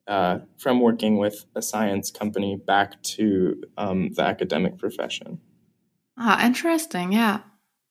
uh, 0.07 0.39
from 0.57 0.81
working 0.81 1.19
with 1.19 1.45
a 1.55 1.61
science 1.61 2.11
company 2.11 2.57
back 2.57 3.03
to 3.03 3.63
um, 3.77 4.11
the 4.15 4.23
academic 4.23 4.79
profession. 4.79 5.39
Ah, 6.17 6.45
interesting. 6.45 7.13
Yeah. 7.13 7.41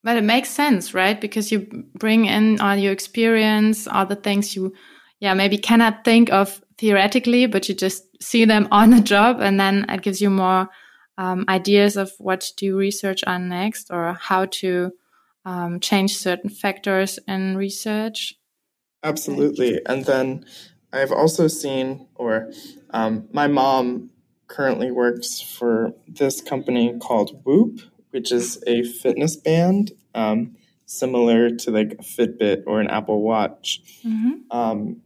But 0.04 0.18
it 0.18 0.24
makes 0.24 0.50
sense, 0.50 0.94
right? 0.94 1.20
Because 1.20 1.52
you 1.52 1.86
bring 1.94 2.26
in 2.26 2.60
all 2.60 2.76
your 2.76 2.92
experience, 2.92 3.88
all 3.88 4.06
the 4.06 4.16
things 4.16 4.56
you, 4.56 4.74
yeah, 5.20 5.34
maybe 5.34 5.58
cannot 5.58 6.04
think 6.04 6.32
of 6.32 6.62
theoretically, 6.78 7.46
but 7.46 7.70
you 7.70 7.76
just 7.76 8.04
see 8.22 8.46
them 8.46 8.68
on 8.72 8.90
the 8.90 9.02
job, 9.02 9.40
and 9.40 9.60
then 9.60 9.86
it 9.90 10.02
gives 10.02 10.22
you 10.22 10.30
more 10.30 10.70
um, 11.18 11.46
ideas 11.50 11.98
of 11.98 12.12
what 12.20 12.42
to 12.42 12.56
do 12.56 12.78
research 12.78 13.24
on 13.26 13.50
next 13.50 13.92
or 13.92 14.14
how 14.14 14.46
to 14.46 14.92
um, 15.46 15.80
change 15.80 16.18
certain 16.18 16.50
factors 16.50 17.20
in 17.28 17.58
research. 17.58 18.34
Absolutely. 19.08 19.80
And 19.86 20.06
then 20.06 20.46
I've 20.92 21.12
also 21.12 21.48
seen, 21.48 22.08
or 22.16 22.52
um, 22.92 23.28
my 23.32 23.48
mom 23.48 24.10
currently 24.48 24.92
works 24.92 25.40
for 25.40 25.94
this 26.08 26.42
company 26.42 26.98
called 27.00 27.42
Whoop, 27.46 27.80
which 28.12 28.32
is 28.32 28.62
a 28.68 28.84
fitness 28.84 29.36
band, 29.36 29.92
um, 30.14 30.56
similar 30.86 31.50
to 31.50 31.72
like 31.72 31.94
a 31.94 32.04
Fitbit 32.04 32.64
or 32.66 32.82
an 32.82 32.90
Apple 32.90 33.22
Watch, 33.22 33.82
mm-hmm. 34.06 34.52
um, 34.52 35.02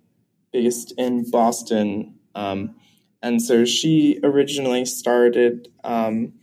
based 0.52 0.94
in 0.98 1.30
Boston. 1.30 2.16
Um, 2.34 2.76
and 3.22 3.42
so 3.42 3.66
she 3.66 4.20
originally 4.24 4.86
started. 4.86 5.68
Um, 5.84 6.34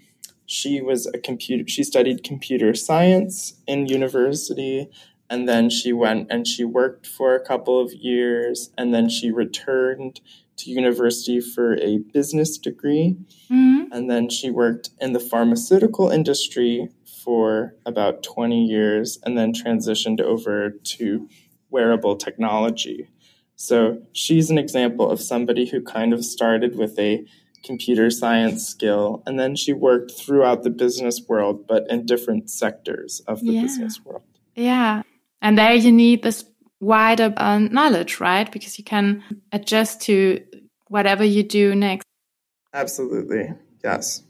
she 0.47 0.81
was 0.81 1.07
a 1.07 1.19
computer. 1.19 1.65
She 1.67 1.83
studied 1.83 2.23
computer 2.23 2.73
science 2.75 3.55
in 3.67 3.87
university, 3.87 4.89
and 5.31 5.49
then 5.49 5.69
she 5.71 5.93
went 5.93 6.27
and 6.31 6.47
she 6.47 6.65
worked 6.65 7.07
for 7.07 7.35
a 7.35 7.45
couple 7.45 7.81
of 7.81 7.93
years 7.93 8.71
and 8.79 8.95
then 8.95 9.09
she 9.09 9.31
returned 9.31 10.21
to 10.57 10.71
university 10.71 11.41
for 11.41 11.77
a 11.77 11.99
business 12.13 12.59
degree 12.59 13.17
mm-hmm. 13.51 13.85
and 13.93 14.11
then 14.11 14.29
she 14.29 14.51
worked 14.51 14.91
in 15.01 15.13
the 15.13 15.21
pharmaceutical 15.21 16.09
industry 16.09 16.89
for 17.25 17.75
about 17.87 18.23
20 18.23 18.65
years 18.65 19.19
and 19.25 19.37
then 19.37 19.53
transitioned 19.53 20.21
over 20.21 20.71
to 20.71 21.29
wearable 21.71 22.17
technology 22.17 23.09
so 23.57 24.01
she's 24.13 24.51
an 24.51 24.59
example 24.59 25.11
of 25.11 25.21
somebody 25.21 25.67
who 25.67 25.83
kind 25.83 26.13
of 26.13 26.25
started 26.25 26.77
with 26.77 26.99
a 26.99 27.25
computer 27.65 28.09
science 28.09 28.67
skill 28.67 29.23
and 29.27 29.39
then 29.39 29.55
she 29.55 29.73
worked 29.73 30.13
throughout 30.13 30.63
the 30.63 30.71
business 30.71 31.21
world 31.29 31.67
but 31.69 31.85
in 31.91 32.07
different 32.07 32.49
sectors 32.49 33.21
of 33.27 33.41
the 33.41 33.53
yeah. 33.53 33.63
business 33.63 34.01
world 34.05 34.23
yeah 34.55 35.03
and 35.41 35.59
there 35.59 35.75
you 35.75 35.93
need 35.93 36.23
this 36.23 36.45
wider 36.81 37.33
uh, 37.37 37.59
knowledge, 37.59 38.21
right? 38.21 38.51
Because 38.51 38.79
you 38.79 38.85
can 38.85 39.23
adjust 39.53 40.03
to 40.03 40.43
whatever 40.89 41.25
you 41.25 41.43
do 41.43 41.75
next. 41.75 42.07
Absolutely. 42.73 43.53
Yes. 43.83 44.23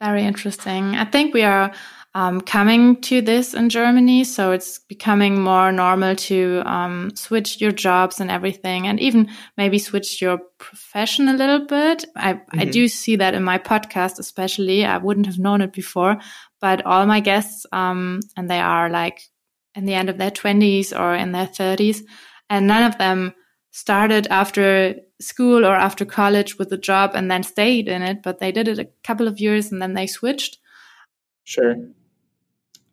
Very 0.00 0.24
interesting. 0.24 0.96
I 0.96 1.04
think 1.04 1.32
we 1.34 1.42
are 1.42 1.72
um, 2.14 2.40
coming 2.42 3.00
to 3.02 3.22
this 3.22 3.54
in 3.54 3.70
Germany. 3.70 4.24
So 4.24 4.52
it's 4.52 4.78
becoming 4.78 5.40
more 5.40 5.72
normal 5.72 6.14
to 6.16 6.62
um, 6.66 7.12
switch 7.14 7.60
your 7.60 7.72
jobs 7.72 8.20
and 8.20 8.30
everything, 8.30 8.86
and 8.86 9.00
even 9.00 9.30
maybe 9.56 9.78
switch 9.78 10.20
your 10.20 10.38
profession 10.58 11.28
a 11.28 11.34
little 11.34 11.66
bit. 11.66 12.04
I, 12.14 12.34
mm-hmm. 12.34 12.60
I 12.60 12.64
do 12.66 12.86
see 12.88 13.16
that 13.16 13.34
in 13.34 13.42
my 13.42 13.58
podcast, 13.58 14.18
especially. 14.18 14.84
I 14.84 14.98
wouldn't 14.98 15.26
have 15.26 15.38
known 15.38 15.62
it 15.62 15.72
before, 15.72 16.18
but 16.60 16.84
all 16.84 17.06
my 17.06 17.20
guests, 17.20 17.64
um, 17.72 18.20
and 18.36 18.50
they 18.50 18.60
are 18.60 18.90
like 18.90 19.20
in 19.74 19.86
the 19.86 19.94
end 19.94 20.10
of 20.10 20.18
their 20.18 20.30
20s 20.30 20.98
or 20.98 21.14
in 21.14 21.32
their 21.32 21.46
30s, 21.46 22.02
and 22.50 22.66
none 22.66 22.82
of 22.84 22.98
them 22.98 23.34
started 23.70 24.26
after 24.26 24.96
school 25.18 25.64
or 25.64 25.74
after 25.74 26.04
college 26.04 26.58
with 26.58 26.70
a 26.72 26.76
job 26.76 27.12
and 27.14 27.30
then 27.30 27.42
stayed 27.42 27.88
in 27.88 28.02
it, 28.02 28.22
but 28.22 28.38
they 28.38 28.52
did 28.52 28.68
it 28.68 28.78
a 28.78 28.88
couple 29.02 29.26
of 29.26 29.40
years 29.40 29.72
and 29.72 29.80
then 29.80 29.94
they 29.94 30.06
switched. 30.06 30.58
Sure. 31.44 31.74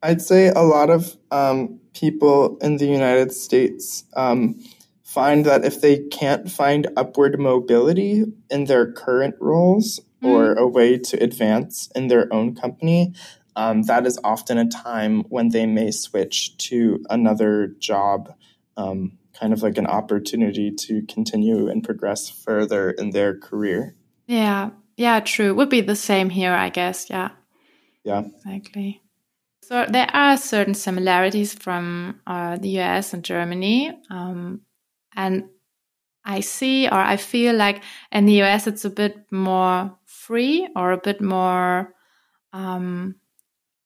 I'd 0.02 0.22
say 0.22 0.48
a 0.48 0.62
lot 0.62 0.90
of 0.90 1.16
um, 1.32 1.80
people 1.94 2.58
in 2.60 2.78
the 2.78 2.86
United 2.86 3.34
States 3.34 4.06
um, 4.16 4.60
find 5.04 5.46
that 5.46 5.66
if 5.66 5.82
they 5.82 6.00
can't 6.08 6.50
find 6.50 6.88
upward 6.96 7.40
mobility 7.40 8.26
in 8.50 8.66
their 8.66 8.92
current 8.92 9.36
roles 9.40 10.00
mm. 10.24 10.30
or 10.30 10.54
a 10.54 10.68
way 10.68 10.98
to 10.98 11.22
advance 11.22 11.90
in 11.96 12.08
their 12.08 12.32
own 12.34 12.56
company, 12.56 13.14
um, 13.56 13.84
that 13.84 14.06
is 14.06 14.20
often 14.24 14.58
a 14.58 14.70
time 14.70 15.24
when 15.30 15.50
they 15.50 15.66
may 15.66 15.92
switch 15.92 16.56
to 16.58 17.04
another 17.10 17.76
job, 17.80 18.34
um, 18.78 19.18
kind 19.38 19.52
of 19.52 19.62
like 19.62 19.78
an 19.78 19.88
opportunity 19.88 20.72
to 20.72 21.02
continue 21.08 21.68
and 21.68 21.84
progress 21.84 22.30
further 22.30 22.92
in 22.92 23.10
their 23.10 23.38
career. 23.38 23.96
Yeah, 24.28 24.70
yeah, 24.96 25.20
true. 25.20 25.54
Would 25.56 25.70
be 25.70 25.82
the 25.82 25.96
same 25.96 26.30
here, 26.30 26.54
I 26.54 26.70
guess. 26.70 27.10
Yeah. 27.10 27.32
Yeah. 28.06 28.24
Exactly. 28.38 29.02
So 29.70 29.86
there 29.88 30.10
are 30.16 30.36
certain 30.36 30.74
similarities 30.74 31.54
from 31.54 32.22
uh, 32.26 32.58
the 32.58 32.80
US 32.80 33.14
and 33.14 33.24
Germany. 33.24 33.96
Um, 34.10 34.62
and 35.16 35.44
I 36.26 36.40
see 36.40 36.88
or 36.88 36.96
I 36.96 37.18
feel 37.18 37.56
like 37.56 37.84
in 38.12 38.26
the 38.26 38.42
US 38.42 38.66
it's 38.66 38.84
a 38.84 38.90
bit 38.90 39.32
more 39.32 39.96
free 40.08 40.68
or 40.76 40.92
a 40.92 40.98
bit 40.98 41.22
more 41.22 41.94
um, 42.52 43.18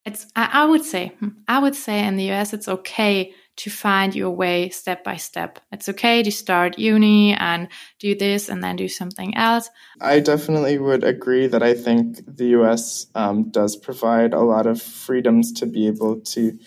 it's 0.05 0.25
I, 0.37 0.51
I 0.53 0.65
would 0.67 0.85
say 0.85 1.17
I 1.49 1.59
would 1.59 1.75
say 1.75 2.07
in 2.07 2.15
the 2.15 2.31
US 2.31 2.53
it's 2.53 2.69
okay 2.69 3.33
to 3.55 3.69
find 3.69 4.15
your 4.15 4.31
way 4.31 4.69
step 4.69 5.03
by 5.03 5.15
step. 5.15 5.59
It's 5.71 5.89
okay 5.89 6.23
to 6.23 6.31
start 6.31 6.79
uni 6.79 7.33
and 7.33 7.67
do 7.99 8.15
this 8.15 8.49
and 8.49 8.63
then 8.63 8.75
do 8.75 8.87
something 8.87 9.35
else. 9.37 9.69
I 10.01 10.19
definitely 10.19 10.79
would 10.79 11.03
agree 11.03 11.47
that 11.47 11.61
I 11.61 11.73
think 11.73 12.21
the 12.25 12.47
US 12.59 13.07
um, 13.15 13.51
does 13.51 13.75
provide 13.75 14.33
a 14.33 14.41
lot 14.41 14.65
of 14.65 14.81
freedoms 14.81 15.51
to 15.53 15.65
be 15.65 15.87
able 15.87 16.21
to 16.21 16.57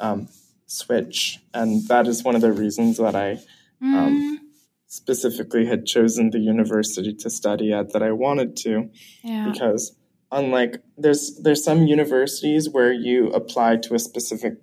um, 0.00 0.28
switch. 0.66 1.38
And 1.54 1.86
that 1.88 2.06
is 2.08 2.24
one 2.24 2.34
of 2.34 2.40
the 2.40 2.52
reasons 2.52 2.98
that 2.98 3.14
I 3.14 3.32
um, 3.80 4.40
mm. 4.40 4.46
specifically 4.86 5.66
had 5.66 5.86
chosen 5.86 6.30
the 6.30 6.40
university 6.40 7.14
to 7.14 7.30
study 7.30 7.72
at 7.72 7.92
that 7.92 8.02
I 8.02 8.12
wanted 8.12 8.56
to. 8.58 8.90
Yeah. 9.22 9.48
Because 9.50 9.94
unlike 10.32 10.82
there's 10.96 11.38
there's 11.42 11.62
some 11.62 11.86
universities 11.86 12.68
where 12.68 12.92
you 12.92 13.28
apply 13.28 13.76
to 13.76 13.94
a 13.94 13.98
specific 13.98 14.54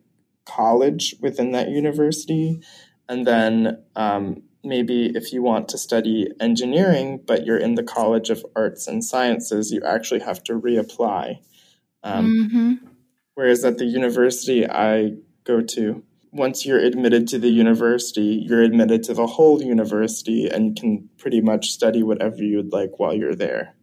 college 0.49 1.15
within 1.21 1.51
that 1.51 1.69
university 1.69 2.61
and 3.09 3.25
then 3.25 3.83
um, 3.95 4.43
maybe 4.63 5.07
if 5.15 5.33
you 5.33 5.41
want 5.41 5.67
to 5.69 5.77
study 5.77 6.27
engineering, 6.39 7.19
but 7.25 7.45
you're 7.45 7.57
in 7.57 7.73
the 7.73 7.83
College 7.83 8.29
of 8.29 8.45
Arts 8.55 8.87
and 8.87 9.03
Sciences, 9.03 9.71
you 9.71 9.81
actually 9.83 10.19
have 10.21 10.43
to 10.43 10.53
reapply. 10.53 11.39
Um, 12.03 12.27
mm-hmm. 12.27 12.85
Whereas 13.33 13.65
at 13.65 13.79
the 13.79 13.85
university 13.85 14.69
I 14.69 15.15
go 15.43 15.61
to, 15.61 16.03
once 16.31 16.67
you're 16.67 16.79
admitted 16.79 17.27
to 17.29 17.39
the 17.39 17.49
university, 17.49 18.45
you're 18.47 18.61
admitted 18.61 19.01
to 19.03 19.15
the 19.15 19.25
whole 19.25 19.61
university 19.61 20.47
and 20.47 20.67
you 20.67 20.73
can 20.75 21.09
pretty 21.17 21.41
much 21.41 21.71
study 21.71 22.03
whatever 22.03 22.43
you'd 22.43 22.71
like 22.71 22.99
while 22.99 23.15
you're 23.15 23.33
there. 23.33 23.75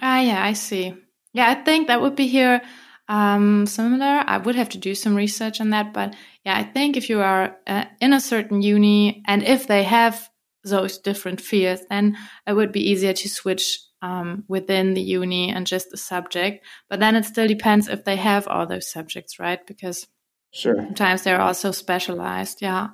Ah, 0.00 0.20
yeah, 0.20 0.42
I 0.42 0.54
see. 0.54 0.94
Yeah, 1.34 1.50
I 1.50 1.54
think 1.54 1.88
that 1.88 2.00
would 2.00 2.16
be 2.16 2.26
here 2.26 2.62
um, 3.10 3.66
similar. 3.66 4.22
I 4.24 4.38
would 4.38 4.54
have 4.54 4.68
to 4.70 4.78
do 4.78 4.94
some 4.94 5.16
research 5.16 5.60
on 5.60 5.70
that, 5.70 5.92
but 5.92 6.14
yeah, 6.44 6.56
I 6.56 6.62
think 6.62 6.96
if 6.96 7.10
you 7.10 7.20
are 7.20 7.56
uh, 7.66 7.86
in 8.00 8.12
a 8.12 8.20
certain 8.20 8.62
uni 8.62 9.22
and 9.26 9.42
if 9.42 9.66
they 9.66 9.82
have 9.82 10.30
those 10.62 10.96
different 10.96 11.40
fields, 11.40 11.82
then 11.90 12.16
it 12.46 12.52
would 12.52 12.70
be 12.70 12.88
easier 12.88 13.12
to 13.12 13.28
switch 13.28 13.80
um, 14.00 14.44
within 14.46 14.94
the 14.94 15.02
uni 15.02 15.50
and 15.50 15.66
just 15.66 15.90
the 15.90 15.96
subject. 15.96 16.64
But 16.88 17.00
then 17.00 17.16
it 17.16 17.24
still 17.24 17.48
depends 17.48 17.88
if 17.88 18.04
they 18.04 18.14
have 18.14 18.46
all 18.46 18.66
those 18.66 18.90
subjects, 18.90 19.40
right? 19.40 19.66
Because 19.66 20.06
sure. 20.52 20.76
sometimes 20.76 21.24
they're 21.24 21.40
also 21.40 21.72
specialized. 21.72 22.62
Yeah, 22.62 22.90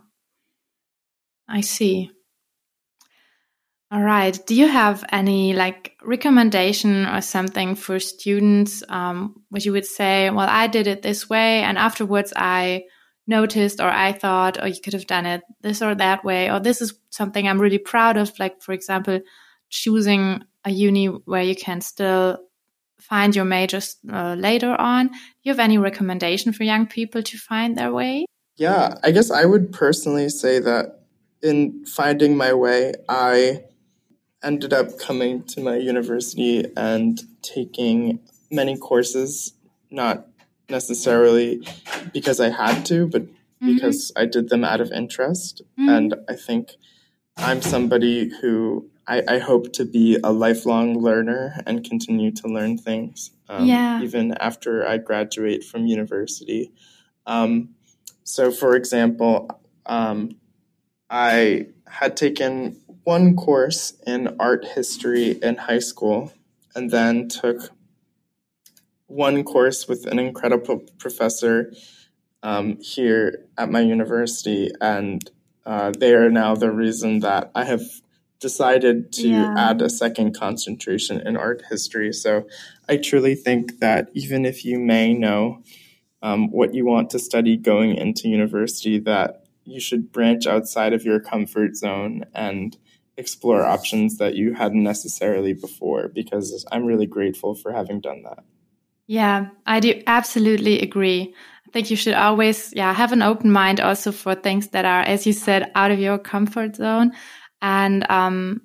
I 1.47 1.61
see. 1.61 2.11
All 3.93 4.03
right. 4.03 4.37
Do 4.47 4.55
you 4.57 4.67
have 4.67 5.05
any 5.13 5.53
like 5.53 5.97
recommendation 6.03 7.07
or 7.07 7.21
something 7.21 7.77
for 7.77 8.01
students? 8.01 8.83
Um, 8.89 9.45
you 9.55 9.71
would 9.73 9.87
say, 9.87 10.29
well, 10.31 10.49
I 10.49 10.67
did 10.67 10.89
it 10.89 11.03
this 11.03 11.31
way, 11.31 11.63
and 11.63 11.79
afterwards 11.79 12.33
I 12.35 12.85
noticed 13.29 13.81
or 13.81 13.89
I 13.89 14.13
thought, 14.13 14.59
oh, 14.61 14.67
you 14.67 14.81
could 14.83 14.93
have 14.93 15.07
done 15.07 15.27
it 15.27 15.43
this 15.61 15.83
or 15.83 15.95
that 15.95 16.25
way, 16.25 16.51
or 16.51 16.59
this 16.59 16.81
is 16.81 16.95
something 17.11 17.47
I'm 17.47 17.61
really 17.61 17.79
proud 17.79 18.17
of. 18.17 18.37
Like, 18.41 18.61
for 18.61 18.73
example, 18.73 19.21
choosing 19.69 20.43
a 20.65 20.71
uni 20.71 21.07
where 21.07 21.43
you 21.43 21.55
can 21.55 21.81
still 21.81 22.39
find 23.01 23.37
your 23.37 23.45
majors 23.45 23.97
uh, 24.13 24.35
later 24.37 24.75
on. 24.81 25.09
Do 25.09 25.15
you 25.45 25.53
have 25.53 25.61
any 25.61 25.79
recommendation 25.79 26.53
for 26.53 26.65
young 26.65 26.87
people 26.87 27.23
to 27.23 27.39
find 27.39 27.79
their 27.79 27.93
way? 27.93 28.27
Yeah, 28.57 28.99
I 29.05 29.13
guess 29.13 29.31
I 29.31 29.45
would 29.45 29.73
personally 29.73 30.29
say 30.29 30.59
that 30.59 31.05
in 31.41 31.85
finding 31.87 32.37
my 32.37 32.53
way, 32.53 32.95
I 33.09 33.63
ended 34.43 34.73
up 34.73 34.99
coming 34.99 35.43
to 35.45 35.61
my 35.61 35.77
university 35.77 36.65
and 36.77 37.21
taking 37.43 38.21
many 38.51 38.77
courses, 38.77 39.53
not 39.91 40.27
necessarily 40.69 41.67
because 42.13 42.41
I 42.41 42.51
had 42.51 42.85
to, 42.87 43.07
but 43.07 43.23
mm-hmm. 43.23 43.75
because 43.75 44.13
I 44.17 44.27
did 44.27 44.49
them 44.49 44.65
out 44.65 44.81
of 44.81 44.93
interest. 44.93 45.63
Mm-hmm. 45.79 45.89
And 45.89 46.15
I 46.29 46.35
think 46.35 46.73
I'm 47.37 47.63
somebody 47.63 48.31
who 48.41 48.89
I, 49.07 49.23
I, 49.29 49.39
hope 49.39 49.73
to 49.75 49.85
be 49.85 50.19
a 50.25 50.33
lifelong 50.33 50.99
learner 50.99 51.61
and 51.67 51.85
continue 51.85 52.33
to 52.33 52.49
learn 52.49 52.79
things, 52.79 53.31
um, 53.49 53.67
yeah. 53.67 54.03
even 54.03 54.33
after 54.41 54.87
I 54.87 54.97
graduate 54.97 55.63
from 55.63 55.87
university. 55.87 56.73
Um, 57.27 57.75
so, 58.25 58.51
for 58.51 58.75
example, 58.75 59.49
um, 59.85 60.37
I 61.09 61.67
had 61.87 62.17
taken 62.17 62.81
one 63.07 63.37
course 63.37 63.93
in 64.05 64.35
art 64.41 64.65
history 64.65 65.39
in 65.41 65.55
high 65.55 65.79
school 65.79 66.33
and 66.75 66.91
then 66.91 67.29
took 67.29 67.71
one 69.07 69.45
course 69.45 69.87
with 69.87 70.07
an 70.07 70.19
incredible 70.19 70.81
professor 70.99 71.73
um, 72.43 72.77
here 72.81 73.47
at 73.57 73.71
my 73.71 73.81
university. 73.81 74.73
And 74.81 75.31
uh, 75.65 75.93
they 75.97 76.15
are 76.15 76.31
now 76.31 76.57
the 76.57 76.73
reason 76.73 77.21
that 77.21 77.53
I 77.55 77.63
have 77.63 77.85
decided 78.41 79.13
to 79.13 79.29
yeah. 79.29 79.55
add 79.57 79.83
a 79.83 79.89
second 79.89 80.37
concentration 80.37 81.21
in 81.21 81.37
art 81.37 81.63
history. 81.71 82.13
So 82.13 82.49
I 82.89 82.97
truly 82.97 83.37
think 83.37 83.79
that 83.79 84.09
even 84.15 84.45
if 84.45 84.65
you 84.65 84.81
may 84.81 85.15
know 85.15 85.63
um, 86.23 86.51
what 86.51 86.75
you 86.75 86.85
want 86.85 87.11
to 87.11 87.21
study 87.21 87.57
going 87.57 87.95
into 87.95 88.29
university, 88.29 88.99
that 88.99 89.45
you 89.65 89.79
should 89.79 90.11
branch 90.11 90.45
outside 90.49 90.93
of 90.93 91.05
your 91.05 91.21
comfort 91.21 91.77
zone 91.77 92.25
and 92.35 92.77
explore 93.17 93.65
options 93.65 94.19
that 94.19 94.35
you 94.35 94.55
hadn't 94.55 94.83
necessarily 94.83 95.53
before 95.53 96.09
because 96.09 96.65
I'm 96.71 96.85
really 96.85 97.07
grateful 97.07 97.55
for 97.55 97.73
having 97.73 98.01
done 98.01 98.23
that. 98.25 98.45
Yeah, 99.07 99.49
I 99.65 99.81
do 99.81 100.03
absolutely 100.07 100.81
agree. 100.81 101.35
I 101.67 101.71
think 101.71 101.91
you 101.91 101.97
should 101.97 102.15
always 102.15 102.73
yeah, 102.75 102.93
have 102.93 103.13
an 103.13 103.23
open 103.23 103.51
mind 103.51 103.81
also 103.81 104.13
for 104.13 104.35
things 104.35 104.69
that 104.69 104.85
are 104.85 105.01
as 105.01 105.27
you 105.27 105.33
said 105.33 105.71
out 105.75 105.91
of 105.91 105.99
your 105.99 106.19
comfort 106.19 106.77
zone 106.77 107.13
and 107.63 108.09
um 108.11 108.63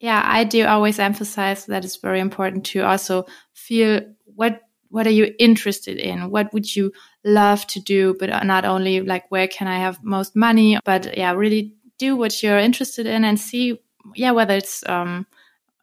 yeah, 0.00 0.22
I 0.22 0.44
do 0.44 0.66
always 0.66 0.98
emphasize 0.98 1.64
that 1.66 1.82
it's 1.82 1.96
very 1.96 2.20
important 2.20 2.66
to 2.66 2.80
also 2.80 3.24
feel 3.54 4.00
what 4.24 4.60
what 4.90 5.06
are 5.06 5.10
you 5.10 5.34
interested 5.38 5.96
in? 5.98 6.30
What 6.30 6.52
would 6.52 6.76
you 6.76 6.92
love 7.24 7.66
to 7.68 7.80
do? 7.80 8.14
But 8.18 8.44
not 8.44 8.64
only 8.64 9.00
like 9.00 9.24
where 9.30 9.48
can 9.48 9.66
I 9.66 9.78
have 9.78 10.04
most 10.04 10.36
money, 10.36 10.78
but 10.84 11.16
yeah, 11.16 11.32
really 11.32 11.74
do 11.98 12.16
what 12.16 12.42
you're 12.42 12.58
interested 12.58 13.06
in 13.06 13.24
and 13.24 13.40
see 13.40 13.80
yeah 14.14 14.30
whether 14.30 14.54
it's 14.54 14.86
um, 14.88 15.26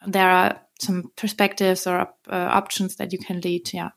there 0.05 0.29
are 0.29 0.59
some 0.79 1.11
perspectives 1.15 1.85
or 1.85 2.01
uh, 2.29 2.49
options 2.51 2.95
that 2.95 3.11
you 3.11 3.19
can 3.19 3.39
lead 3.41 3.71
yeah 3.73 3.89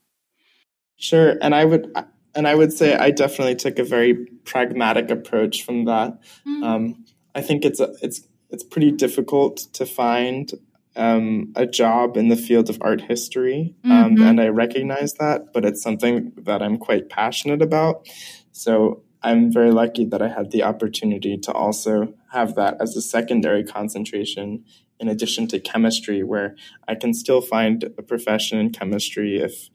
sure 0.96 1.36
and 1.40 1.54
i 1.54 1.64
would 1.64 1.90
and 2.34 2.46
i 2.46 2.54
would 2.54 2.72
say 2.72 2.94
i 2.96 3.10
definitely 3.10 3.54
took 3.54 3.78
a 3.78 3.84
very 3.84 4.26
pragmatic 4.44 5.10
approach 5.10 5.64
from 5.64 5.84
that 5.86 6.18
mm. 6.46 6.64
um, 6.64 7.04
i 7.34 7.40
think 7.40 7.64
it's 7.64 7.80
a, 7.80 7.94
it's 8.02 8.26
it's 8.50 8.64
pretty 8.64 8.92
difficult 8.92 9.56
to 9.72 9.84
find 9.84 10.52
um, 10.96 11.52
a 11.56 11.66
job 11.66 12.16
in 12.16 12.28
the 12.28 12.36
field 12.36 12.70
of 12.70 12.78
art 12.80 13.00
history, 13.00 13.74
um, 13.84 14.14
mm-hmm. 14.14 14.22
and 14.22 14.40
I 14.40 14.48
recognize 14.48 15.14
that, 15.14 15.52
but 15.52 15.64
it's 15.64 15.82
something 15.82 16.32
that 16.42 16.62
I'm 16.62 16.78
quite 16.78 17.08
passionate 17.08 17.62
about. 17.62 18.08
So 18.52 19.02
I'm 19.22 19.50
very 19.50 19.72
lucky 19.72 20.04
that 20.06 20.22
I 20.22 20.28
had 20.28 20.50
the 20.50 20.62
opportunity 20.62 21.36
to 21.38 21.52
also 21.52 22.14
have 22.34 22.54
that 22.56 22.76
as 22.80 22.96
a 22.96 23.02
secondary 23.02 23.64
concentration 23.64 24.64
in 25.00 25.08
addition 25.08 25.48
to 25.48 25.58
chemistry, 25.58 26.22
where 26.22 26.54
I 26.86 26.94
can 26.94 27.14
still 27.14 27.40
find 27.40 27.82
a 27.82 28.02
profession 28.02 28.58
in 28.58 28.70
chemistry 28.70 29.38
if, 29.38 29.70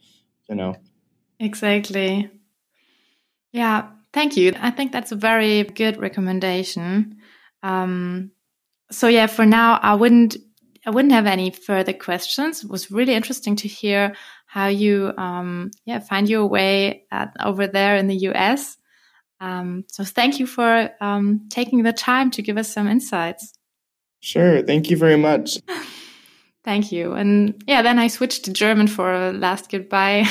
you 0.47 0.55
know. 0.55 0.75
Exactly. 1.39 2.29
Yeah, 3.51 3.89
thank 4.13 4.37
you. 4.37 4.53
I 4.59 4.71
think 4.71 4.91
that's 4.91 5.11
a 5.11 5.15
very 5.15 5.63
good 5.63 5.97
recommendation. 5.97 7.17
Um, 7.63 8.31
so 8.91 9.07
yeah, 9.07 9.27
for 9.27 9.45
now, 9.45 9.79
I 9.81 9.95
wouldn't 9.95 10.37
I 10.85 10.91
wouldn't 10.91 11.13
have 11.13 11.25
any 11.25 11.51
further 11.51 11.93
questions. 11.93 12.63
It 12.63 12.69
was 12.69 12.89
really 12.89 13.13
interesting 13.13 13.55
to 13.57 13.67
hear 13.67 14.15
how 14.45 14.67
you 14.67 15.13
um, 15.17 15.71
yeah 15.85 15.99
find 15.99 16.29
your 16.29 16.47
way 16.47 17.05
at, 17.11 17.35
over 17.43 17.67
there 17.67 17.95
in 17.97 18.07
the 18.07 18.29
US. 18.29 18.77
Um, 19.41 19.85
so 19.87 20.03
thank 20.03 20.39
you 20.39 20.47
for 20.47 20.89
um, 20.99 21.47
taking 21.49 21.83
the 21.83 21.93
time 21.93 22.31
to 22.31 22.41
give 22.41 22.57
us 22.57 22.73
some 22.73 22.87
insights. 22.87 23.53
Sure. 24.21 24.61
Thank 24.63 24.89
you 24.89 24.97
very 24.97 25.17
much. 25.17 25.59
Thank 26.63 26.91
you. 26.91 27.13
Und 27.13 27.55
ja, 27.67 27.81
then 27.81 27.97
I 27.97 28.09
switched 28.09 28.43
to 28.45 28.51
German 28.51 28.87
for 28.87 29.09
a 29.09 29.31
last 29.31 29.71
goodbye. 29.71 30.25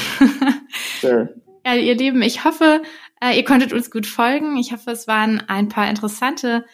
sure. 1.00 1.30
Ja, 1.66 1.74
ihr 1.74 1.96
Lieben, 1.96 2.22
ich 2.22 2.44
hoffe, 2.44 2.82
äh, 3.20 3.36
ihr 3.36 3.44
konntet 3.44 3.72
uns 3.72 3.90
gut 3.90 4.06
folgen. 4.06 4.56
Ich 4.58 4.72
hoffe, 4.72 4.90
es 4.90 5.08
waren 5.08 5.42
ein 5.48 5.68
paar 5.68 5.88
interessante 5.88 6.64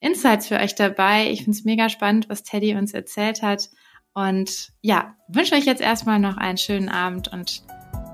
Insights 0.00 0.48
für 0.48 0.56
euch 0.56 0.74
dabei. 0.74 1.30
Ich 1.30 1.44
finde 1.44 1.52
es 1.52 1.64
mega 1.64 1.88
spannend, 1.88 2.28
was 2.28 2.42
Teddy 2.42 2.74
uns 2.74 2.92
erzählt 2.92 3.42
hat. 3.42 3.70
Und 4.12 4.72
ja, 4.80 5.16
wünsche 5.28 5.54
euch 5.54 5.64
jetzt 5.64 5.80
erstmal 5.80 6.18
noch 6.18 6.36
einen 6.36 6.58
schönen 6.58 6.88
Abend 6.88 7.32
und 7.32 7.62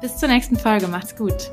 bis 0.00 0.16
zur 0.16 0.28
nächsten 0.28 0.56
Folge. 0.56 0.86
Macht's 0.86 1.16
gut. 1.16 1.50